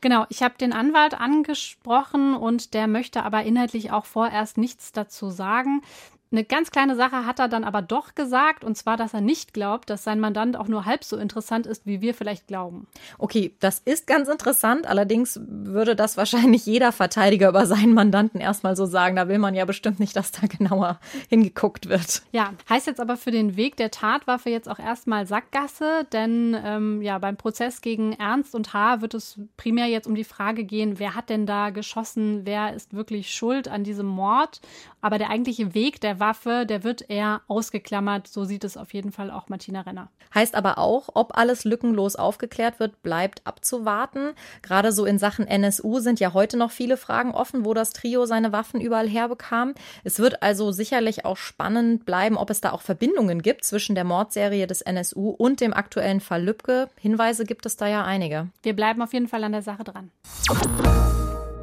Genau, 0.00 0.26
ich 0.28 0.42
habe 0.42 0.54
den 0.58 0.72
Anwalt 0.72 1.14
angesprochen 1.14 2.34
und 2.34 2.72
der 2.74 2.86
möchte 2.86 3.24
aber 3.24 3.42
inhaltlich 3.42 3.90
auch 3.90 4.04
vorerst 4.04 4.56
nichts 4.56 4.92
dazu 4.92 5.30
sagen. 5.30 5.82
Eine 6.30 6.44
ganz 6.44 6.70
kleine 6.70 6.94
Sache 6.94 7.24
hat 7.24 7.38
er 7.38 7.48
dann 7.48 7.64
aber 7.64 7.80
doch 7.80 8.14
gesagt, 8.14 8.62
und 8.62 8.76
zwar, 8.76 8.98
dass 8.98 9.14
er 9.14 9.22
nicht 9.22 9.54
glaubt, 9.54 9.88
dass 9.88 10.04
sein 10.04 10.20
Mandant 10.20 10.56
auch 10.56 10.68
nur 10.68 10.84
halb 10.84 11.02
so 11.02 11.16
interessant 11.16 11.66
ist, 11.66 11.86
wie 11.86 12.02
wir 12.02 12.12
vielleicht 12.12 12.46
glauben. 12.46 12.86
Okay, 13.16 13.54
das 13.60 13.78
ist 13.78 14.06
ganz 14.06 14.28
interessant. 14.28 14.86
Allerdings 14.86 15.40
würde 15.42 15.96
das 15.96 16.18
wahrscheinlich 16.18 16.66
jeder 16.66 16.92
Verteidiger 16.92 17.48
über 17.48 17.64
seinen 17.64 17.94
Mandanten 17.94 18.40
erstmal 18.40 18.76
so 18.76 18.84
sagen. 18.84 19.16
Da 19.16 19.28
will 19.28 19.38
man 19.38 19.54
ja 19.54 19.64
bestimmt 19.64 20.00
nicht, 20.00 20.16
dass 20.16 20.30
da 20.32 20.46
genauer 20.46 21.00
hingeguckt 21.30 21.88
wird. 21.88 22.22
Ja, 22.32 22.52
heißt 22.68 22.86
jetzt 22.86 23.00
aber 23.00 23.16
für 23.16 23.30
den 23.30 23.56
Weg 23.56 23.76
der 23.76 23.90
Tatwaffe 23.90 24.50
jetzt 24.50 24.68
auch 24.68 24.78
erstmal 24.78 25.26
Sackgasse, 25.26 26.06
denn 26.12 26.56
ähm, 26.62 27.00
ja, 27.00 27.18
beim 27.18 27.36
Prozess 27.38 27.80
gegen 27.80 28.12
Ernst 28.12 28.54
und 28.54 28.74
H. 28.74 29.00
wird 29.00 29.14
es 29.14 29.40
primär 29.56 29.86
jetzt 29.86 30.06
um 30.06 30.14
die 30.14 30.24
Frage 30.24 30.64
gehen, 30.64 30.98
wer 30.98 31.14
hat 31.14 31.30
denn 31.30 31.46
da 31.46 31.70
geschossen, 31.70 32.42
wer 32.44 32.74
ist 32.74 32.92
wirklich 32.92 33.34
schuld 33.34 33.68
an 33.68 33.82
diesem 33.82 34.06
Mord. 34.06 34.60
Aber 35.00 35.18
der 35.18 35.30
eigentliche 35.30 35.74
Weg 35.74 36.00
der 36.18 36.20
Waffe, 36.20 36.66
der 36.66 36.84
wird 36.84 37.08
eher 37.08 37.42
ausgeklammert. 37.48 38.28
So 38.28 38.44
sieht 38.44 38.64
es 38.64 38.76
auf 38.76 38.92
jeden 38.92 39.12
Fall 39.12 39.30
auch 39.30 39.48
Martina 39.48 39.82
Renner. 39.82 40.08
Heißt 40.34 40.54
aber 40.54 40.78
auch, 40.78 41.10
ob 41.14 41.36
alles 41.36 41.64
lückenlos 41.64 42.16
aufgeklärt 42.16 42.80
wird, 42.80 43.02
bleibt 43.02 43.40
abzuwarten. 43.44 44.32
Gerade 44.62 44.92
so 44.92 45.04
in 45.04 45.18
Sachen 45.18 45.46
NSU 45.46 46.00
sind 46.00 46.20
ja 46.20 46.34
heute 46.34 46.56
noch 46.56 46.70
viele 46.70 46.96
Fragen 46.96 47.32
offen, 47.32 47.64
wo 47.64 47.74
das 47.74 47.92
Trio 47.92 48.26
seine 48.26 48.52
Waffen 48.52 48.80
überall 48.80 49.08
herbekam. 49.08 49.74
Es 50.04 50.18
wird 50.18 50.42
also 50.42 50.72
sicherlich 50.72 51.24
auch 51.24 51.36
spannend 51.36 52.04
bleiben, 52.04 52.36
ob 52.36 52.50
es 52.50 52.60
da 52.60 52.72
auch 52.72 52.82
Verbindungen 52.82 53.42
gibt 53.42 53.64
zwischen 53.64 53.94
der 53.94 54.04
Mordserie 54.04 54.66
des 54.66 54.82
NSU 54.82 55.30
und 55.30 55.60
dem 55.60 55.72
aktuellen 55.72 56.20
Fall 56.20 56.44
Lübcke. 56.44 56.88
Hinweise 57.00 57.44
gibt 57.44 57.66
es 57.66 57.76
da 57.76 57.86
ja 57.86 58.04
einige. 58.04 58.48
Wir 58.62 58.74
bleiben 58.74 59.02
auf 59.02 59.12
jeden 59.12 59.28
Fall 59.28 59.44
an 59.44 59.52
der 59.52 59.62
Sache 59.62 59.84
dran. 59.84 60.10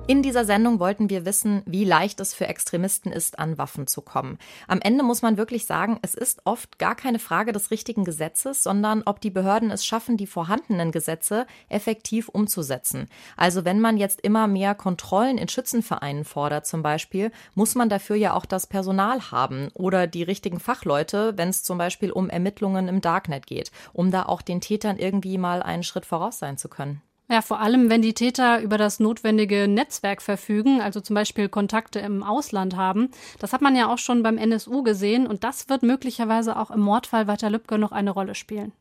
In 0.08 0.22
dieser 0.22 0.46
Sendung 0.46 0.80
wollten 0.80 1.10
wir 1.10 1.26
wissen, 1.26 1.64
wie 1.66 1.84
leicht 1.84 2.20
es 2.20 2.36
für 2.36 2.46
Extremisten 2.46 3.12
ist, 3.12 3.40
an 3.40 3.58
Waffen 3.58 3.88
zu 3.88 4.04
kommen. 4.04 4.38
Am 4.68 4.80
Ende 4.80 5.04
muss 5.04 5.24
man 5.24 5.36
wirklich 5.36 5.66
sagen, 5.66 5.98
es 6.04 6.14
ist 6.14 6.42
oft 6.46 6.78
gar 6.78 6.94
keine 6.94 7.18
Frage 7.18 7.54
des 7.54 7.72
richtigen 7.72 8.06
Gesetzes, 8.06 8.62
sondern 8.62 9.02
ob 9.08 9.20
die 9.20 9.32
Behörden 9.32 9.72
es 9.72 9.84
schaffen, 9.84 10.16
die 10.16 10.28
vorhandenen 10.28 10.92
Gesetze 10.92 11.48
effektiv 11.70 12.30
umzusetzen. 12.30 13.08
Also 13.36 13.66
wenn 13.66 13.82
man 13.82 13.98
jetzt 13.98 14.22
immer 14.22 14.46
mehr 14.46 14.76
Kontrollen 14.76 15.40
in 15.40 15.48
Schützenvereinen 15.48 16.24
fordert 16.24 16.68
zum 16.68 16.84
Beispiel, 16.84 17.32
muss 17.56 17.74
man 17.74 17.90
dafür 17.90 18.16
ja 18.16 18.36
auch 18.36 18.46
das 18.46 18.68
Personal 18.68 19.32
haben 19.32 19.70
oder 19.74 20.06
die 20.06 20.22
richtigen 20.22 20.60
Fachleute, 20.60 21.34
wenn 21.36 21.50
es 21.50 21.64
zum 21.64 21.80
Beispiel 21.80 22.12
um 22.12 22.30
Ermittlungen 22.30 22.90
im 22.90 23.02
Darknet 23.02 23.48
geht, 23.48 23.72
um 23.92 24.12
da 24.12 24.28
auch 24.28 24.44
den 24.44 24.62
Tätern 24.62 25.00
irgendwie 25.00 25.40
mal 25.40 25.64
einen 25.64 25.82
Schritt 25.82 26.06
voraus 26.06 26.38
sein 26.38 26.60
zu 26.60 26.70
können. 26.70 27.02
Ja, 27.30 27.42
vor 27.42 27.60
allem, 27.60 27.90
wenn 27.90 28.04
die 28.04 28.14
Täter 28.14 28.62
über 28.62 28.78
das 28.78 29.00
notwendige 29.00 29.68
Netzwerk 29.68 30.22
verfügen, 30.22 30.80
also 30.82 31.02
zum 31.02 31.16
Beispiel 31.16 31.50
Kontakte 31.50 32.00
im 32.00 32.22
Ausland 32.22 32.76
haben. 32.76 33.10
Das 33.40 33.52
hat 33.52 33.62
man 33.62 33.76
ja 33.76 33.92
auch 33.92 33.98
schon 33.98 34.22
beim 34.22 34.38
NSU 34.38 34.84
gesehen 34.84 35.26
und 35.26 35.44
das 35.44 35.68
wird 35.68 35.82
möglicherweise 35.82 36.58
auch 36.58 36.70
im 36.70 36.82
Mordfall 36.82 37.28
Walter 37.28 37.50
Lübcke 37.50 37.80
noch 37.80 37.92
eine 37.92 38.12
Rolle 38.12 38.36
spielen. 38.36 38.74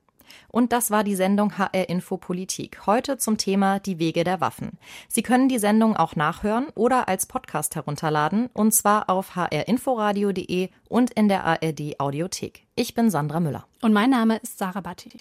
Und 0.48 0.72
das 0.72 0.90
war 0.90 1.04
die 1.04 1.16
Sendung 1.16 1.59
HR 1.59 1.88
Info 1.88 2.16
Politik. 2.16 2.87
Heute 2.87 3.18
zum 3.18 3.38
Thema 3.38 3.78
die 3.78 3.98
Wege 3.98 4.24
der 4.24 4.40
Waffen. 4.40 4.78
Sie 5.09 5.22
können 5.22 5.48
die 5.48 5.59
Sendung 5.59 5.96
auch 5.96 6.16
nachhören 6.16 6.66
oder 6.74 7.09
als 7.09 7.26
Podcast 7.26 7.76
herunterladen 7.76 8.50
und 8.52 8.72
zwar 8.72 9.09
auf 9.11 9.37
hrinforadio.de 9.37 10.68
und 10.88 11.11
in 11.12 11.28
der 11.28 11.44
ARD 11.44 11.98
Audiothek. 11.98 12.66
Ich 12.74 12.94
bin 12.94 13.11
Sandra 13.11 13.40
Müller. 13.40 13.66
Und 13.80 13.92
mein 13.92 14.11
Name 14.11 14.37
ist 14.37 14.59
Sarah 14.59 14.80
Batti. 14.80 15.18